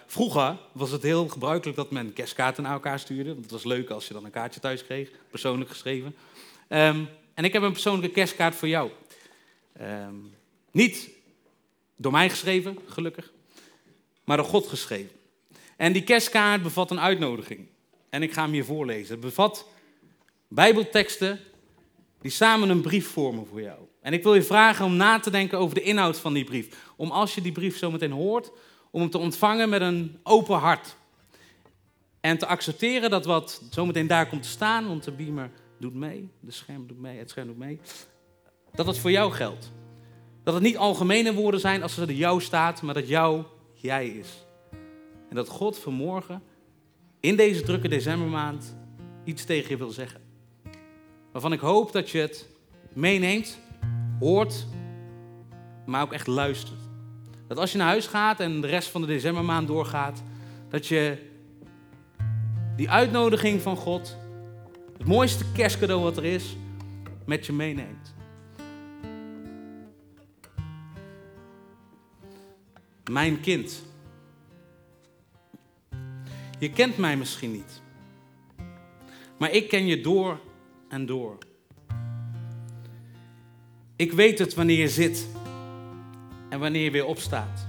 Vroeger 0.06 0.58
was 0.72 0.90
het 0.90 1.02
heel 1.02 1.28
gebruikelijk 1.28 1.76
dat 1.76 1.90
men 1.90 2.12
kerstkaarten 2.12 2.62
naar 2.62 2.72
elkaar 2.72 2.98
stuurde. 2.98 3.30
Want 3.30 3.42
het 3.42 3.50
was 3.50 3.64
leuk 3.64 3.90
als 3.90 4.08
je 4.08 4.14
dan 4.14 4.24
een 4.24 4.30
kaartje 4.30 4.60
thuis 4.60 4.84
kreeg, 4.84 5.10
persoonlijk 5.30 5.70
geschreven. 5.70 6.16
Um, 6.68 7.08
en 7.34 7.44
ik 7.44 7.52
heb 7.52 7.62
een 7.62 7.72
persoonlijke 7.72 8.14
kerstkaart 8.14 8.54
voor 8.54 8.68
jou. 8.68 8.90
Um, 9.80 10.34
niet 10.70 11.10
door 11.96 12.12
mij 12.12 12.30
geschreven, 12.30 12.78
gelukkig, 12.86 13.32
maar 14.24 14.36
door 14.36 14.46
God 14.46 14.66
geschreven. 14.66 15.10
En 15.76 15.92
die 15.92 16.04
kerstkaart 16.04 16.62
bevat 16.62 16.90
een 16.90 17.00
uitnodiging. 17.00 17.66
En 18.08 18.22
ik 18.22 18.32
ga 18.32 18.42
hem 18.42 18.52
hier 18.52 18.64
voorlezen. 18.64 19.10
Het 19.10 19.20
bevat 19.20 19.66
Bijbelteksten 20.48 21.40
die 22.20 22.30
samen 22.30 22.68
een 22.68 22.80
brief 22.80 23.08
vormen 23.08 23.46
voor 23.46 23.62
jou. 23.62 23.78
En 24.00 24.12
ik 24.12 24.22
wil 24.22 24.34
je 24.34 24.42
vragen 24.42 24.84
om 24.84 24.96
na 24.96 25.18
te 25.18 25.30
denken 25.30 25.58
over 25.58 25.74
de 25.74 25.82
inhoud 25.82 26.18
van 26.18 26.32
die 26.32 26.44
brief. 26.44 26.92
Om 26.96 27.10
als 27.10 27.34
je 27.34 27.40
die 27.40 27.52
brief 27.52 27.78
zo 27.78 27.90
meteen 27.90 28.12
hoort, 28.12 28.52
om 28.90 29.00
hem 29.00 29.10
te 29.10 29.18
ontvangen 29.18 29.68
met 29.68 29.80
een 29.80 30.18
open 30.22 30.58
hart. 30.58 30.96
En 32.20 32.38
te 32.38 32.46
accepteren 32.46 33.10
dat 33.10 33.24
wat 33.24 33.62
zometeen 33.70 34.06
daar 34.06 34.28
komt 34.28 34.42
te 34.42 34.48
staan, 34.48 34.86
want 34.86 35.04
de 35.04 35.12
beamer 35.12 35.50
doet 35.78 35.94
mee, 35.94 36.28
de 36.40 36.50
scherm 36.50 36.86
doet 36.86 37.00
mee, 37.00 37.18
het 37.18 37.30
scherm 37.30 37.46
doet 37.46 37.58
mee, 37.58 37.80
dat 38.74 38.86
het 38.86 38.98
voor 38.98 39.10
jou 39.10 39.32
geldt. 39.32 39.72
Dat 40.44 40.54
het 40.54 40.62
niet 40.62 40.76
algemene 40.76 41.34
woorden 41.34 41.60
zijn 41.60 41.82
als 41.82 41.96
er 41.96 42.12
jou 42.12 42.40
staat, 42.40 42.82
maar 42.82 42.94
dat 42.94 43.08
jou 43.08 43.44
jij 43.74 44.08
is. 44.08 44.46
En 45.28 45.36
dat 45.36 45.48
God 45.48 45.78
vanmorgen 45.78 46.42
in 47.20 47.36
deze 47.36 47.62
drukke 47.62 47.88
decembermaand 47.88 48.76
iets 49.24 49.44
tegen 49.44 49.70
je 49.70 49.76
wil 49.76 49.90
zeggen. 49.90 50.19
Waarvan 51.32 51.52
ik 51.52 51.60
hoop 51.60 51.92
dat 51.92 52.10
je 52.10 52.18
het 52.18 52.48
meeneemt, 52.92 53.58
hoort, 54.20 54.66
maar 55.86 56.02
ook 56.02 56.12
echt 56.12 56.26
luistert. 56.26 56.78
Dat 57.46 57.58
als 57.58 57.72
je 57.72 57.78
naar 57.78 57.86
huis 57.86 58.06
gaat 58.06 58.40
en 58.40 58.60
de 58.60 58.66
rest 58.66 58.88
van 58.88 59.00
de 59.00 59.06
decembermaand 59.06 59.66
doorgaat, 59.66 60.22
dat 60.68 60.86
je 60.86 61.28
die 62.76 62.90
uitnodiging 62.90 63.62
van 63.62 63.76
God, 63.76 64.16
het 64.98 65.06
mooiste 65.06 65.44
kerstcadeau 65.52 66.02
wat 66.02 66.16
er 66.16 66.24
is, 66.24 66.56
met 67.24 67.46
je 67.46 67.52
meeneemt. 67.52 68.14
Mijn 73.10 73.40
kind. 73.40 73.82
Je 76.58 76.70
kent 76.70 76.96
mij 76.96 77.16
misschien 77.16 77.52
niet, 77.52 77.82
maar 79.36 79.50
ik 79.50 79.68
ken 79.68 79.86
je 79.86 80.00
door 80.00 80.38
en 80.90 81.06
door. 81.06 81.38
Ik 83.96 84.12
weet 84.12 84.38
het 84.38 84.54
wanneer 84.54 84.78
je 84.78 84.88
zit 84.88 85.28
en 86.48 86.60
wanneer 86.60 86.82
je 86.82 86.90
weer 86.90 87.06
opstaat. 87.06 87.66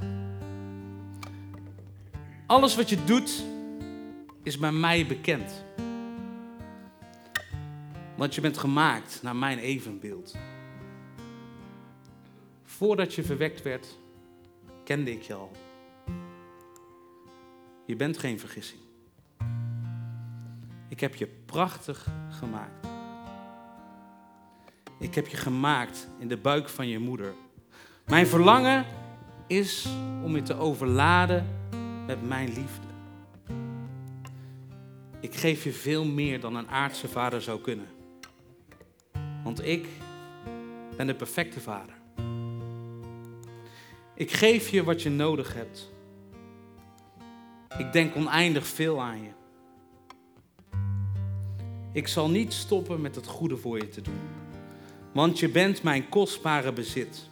Alles 2.46 2.76
wat 2.76 2.90
je 2.90 3.04
doet 3.04 3.44
is 4.44 4.58
bij 4.58 4.72
mij 4.72 5.06
bekend. 5.06 5.64
Want 8.16 8.36
je 8.36 8.42
bent 8.42 8.58
gemaakt 8.58 9.20
naar 9.22 9.36
mijn 9.36 9.58
evenbeeld. 9.58 10.36
Voordat 12.64 13.14
je 13.14 13.24
verwekt 13.24 13.62
werd, 13.62 13.98
kende 14.84 15.12
ik 15.12 15.22
je 15.22 15.34
al. 15.34 15.52
Je 17.86 17.96
bent 17.96 18.18
geen 18.18 18.40
vergissing. 18.40 18.82
Ik 20.90 21.00
heb 21.00 21.16
je 21.16 21.28
prachtig 21.46 22.08
gemaakt. 22.30 22.91
Ik 25.02 25.16
heb 25.16 25.28
je 25.28 25.38
gemaakt 25.38 26.08
in 26.20 26.28
de 26.28 26.38
buik 26.38 26.70
van 26.70 26.88
je 26.88 27.00
moeder. 27.00 27.34
Mijn 28.06 28.28
verlangen 28.28 28.86
is 29.48 29.88
om 30.24 30.36
je 30.36 30.42
te 30.42 30.58
overladen 30.58 31.48
met 32.06 32.28
mijn 32.28 32.48
liefde. 32.48 32.88
Ik 35.20 35.36
geef 35.36 35.64
je 35.64 35.72
veel 35.72 36.06
meer 36.06 36.40
dan 36.40 36.56
een 36.56 36.70
aardse 36.70 37.08
vader 37.08 37.42
zou 37.42 37.62
kunnen. 37.62 37.88
Want 39.44 39.66
ik 39.66 39.88
ben 40.98 41.08
de 41.08 41.16
perfecte 41.16 41.60
vader. 41.60 41.96
Ik 44.16 44.32
geef 44.32 44.70
je 44.70 44.84
wat 44.84 45.02
je 45.02 45.10
nodig 45.10 45.54
hebt. 45.54 45.92
Ik 47.78 47.92
denk 47.92 48.16
oneindig 48.16 48.68
veel 48.68 49.02
aan 49.02 49.22
je. 49.22 49.32
Ik 51.94 52.08
zal 52.08 52.30
niet 52.30 52.54
stoppen 52.54 53.02
met 53.02 53.16
het 53.16 53.28
goede 53.28 53.58
voor 53.58 53.78
je 53.78 53.88
te 53.88 54.02
doen, 54.02 54.20
want 55.12 55.40
je 55.40 55.50
bent 55.50 55.84
mijn 55.84 56.10
kostbare 56.10 56.74
bezit. 56.74 57.30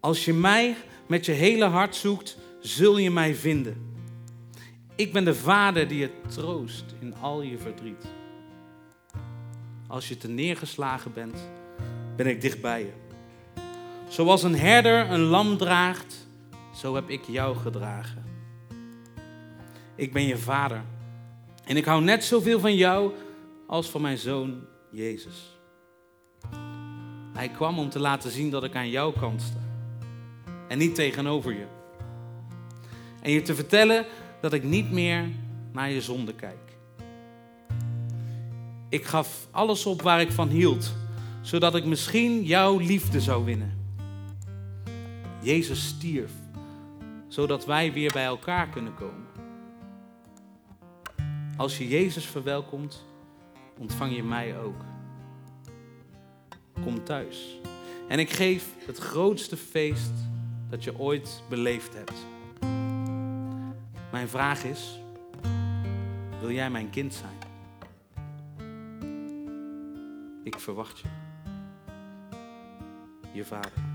Als 0.00 0.24
je 0.24 0.34
mij 0.34 0.76
met 1.06 1.26
je 1.26 1.32
hele 1.32 1.64
hart 1.64 1.96
zoekt, 1.96 2.36
zul 2.60 2.98
je 2.98 3.10
mij 3.10 3.34
vinden. 3.34 3.90
Ik 4.96 5.12
ben 5.12 5.24
de 5.24 5.34
vader 5.34 5.88
die 5.88 5.98
je 5.98 6.10
troost 6.28 6.84
in 7.00 7.14
al 7.20 7.42
je 7.42 7.58
verdriet. 7.58 8.06
Als 9.88 10.08
je 10.08 10.16
te 10.16 10.28
neergeslagen 10.28 11.12
bent, 11.12 11.36
ben 12.16 12.26
ik 12.26 12.40
dichtbij 12.40 12.80
je. 12.80 12.92
Zoals 14.08 14.42
een 14.42 14.58
herder 14.58 15.10
een 15.10 15.20
lam 15.20 15.56
draagt, 15.56 16.28
zo 16.74 16.94
heb 16.94 17.08
ik 17.08 17.24
jou 17.24 17.56
gedragen. 17.56 18.24
ik 19.94 20.12
ben 20.12 20.26
je 20.26 20.38
vader. 20.38 20.84
En 21.64 21.76
ik 21.76 21.84
hou 21.84 22.02
net 22.02 22.24
zoveel 22.24 22.60
van 22.60 22.74
jou 22.74 23.12
als 23.66 23.90
van 23.90 24.00
mijn 24.00 24.18
zoon 24.18 24.64
Jezus. 24.92 25.58
Hij 27.32 27.48
kwam 27.48 27.78
om 27.78 27.88
te 27.88 27.98
laten 27.98 28.30
zien 28.30 28.50
dat 28.50 28.64
ik 28.64 28.76
aan 28.76 28.90
jouw 28.90 29.12
kant 29.12 29.42
sta. 29.42 29.60
En 30.68 30.78
niet 30.78 30.94
tegenover 30.94 31.52
je. 31.52 31.66
En 33.22 33.30
je 33.30 33.42
te 33.42 33.54
vertellen 33.54 34.06
dat 34.40 34.52
ik 34.52 34.62
niet 34.62 34.90
meer 34.90 35.28
naar 35.72 35.90
je 35.90 36.00
zonde 36.00 36.34
kijk. 36.34 36.76
Ik 38.88 39.04
gaf 39.04 39.48
alles 39.50 39.86
op 39.86 40.02
waar 40.02 40.20
ik 40.20 40.32
van 40.32 40.48
hield, 40.48 40.94
zodat 41.40 41.74
ik 41.74 41.84
misschien 41.84 42.42
jouw 42.42 42.78
liefde 42.78 43.20
zou 43.20 43.44
winnen. 43.44 43.78
Jezus 45.42 45.86
stierf, 45.86 46.32
zodat 47.28 47.64
wij 47.64 47.92
weer 47.92 48.12
bij 48.12 48.24
elkaar 48.24 48.68
kunnen 48.68 48.94
komen. 48.94 49.26
Als 51.56 51.78
je 51.78 51.88
Jezus 51.88 52.26
verwelkomt, 52.26 53.04
ontvang 53.82 54.16
je 54.16 54.22
mij 54.22 54.58
ook. 54.58 54.84
Kom 56.82 57.04
thuis. 57.04 57.58
En 58.08 58.18
ik 58.18 58.30
geef 58.30 58.74
het 58.86 58.98
grootste 58.98 59.56
feest 59.56 60.12
dat 60.70 60.84
je 60.84 60.98
ooit 60.98 61.42
beleefd 61.48 61.94
hebt. 61.94 62.26
Mijn 64.10 64.28
vraag 64.28 64.64
is, 64.64 65.00
wil 66.40 66.50
jij 66.50 66.70
mijn 66.70 66.90
kind 66.90 67.14
zijn? 67.14 67.38
Ik 70.42 70.58
verwacht 70.58 70.98
je. 70.98 71.08
Je 73.32 73.44
vader. 73.44 73.91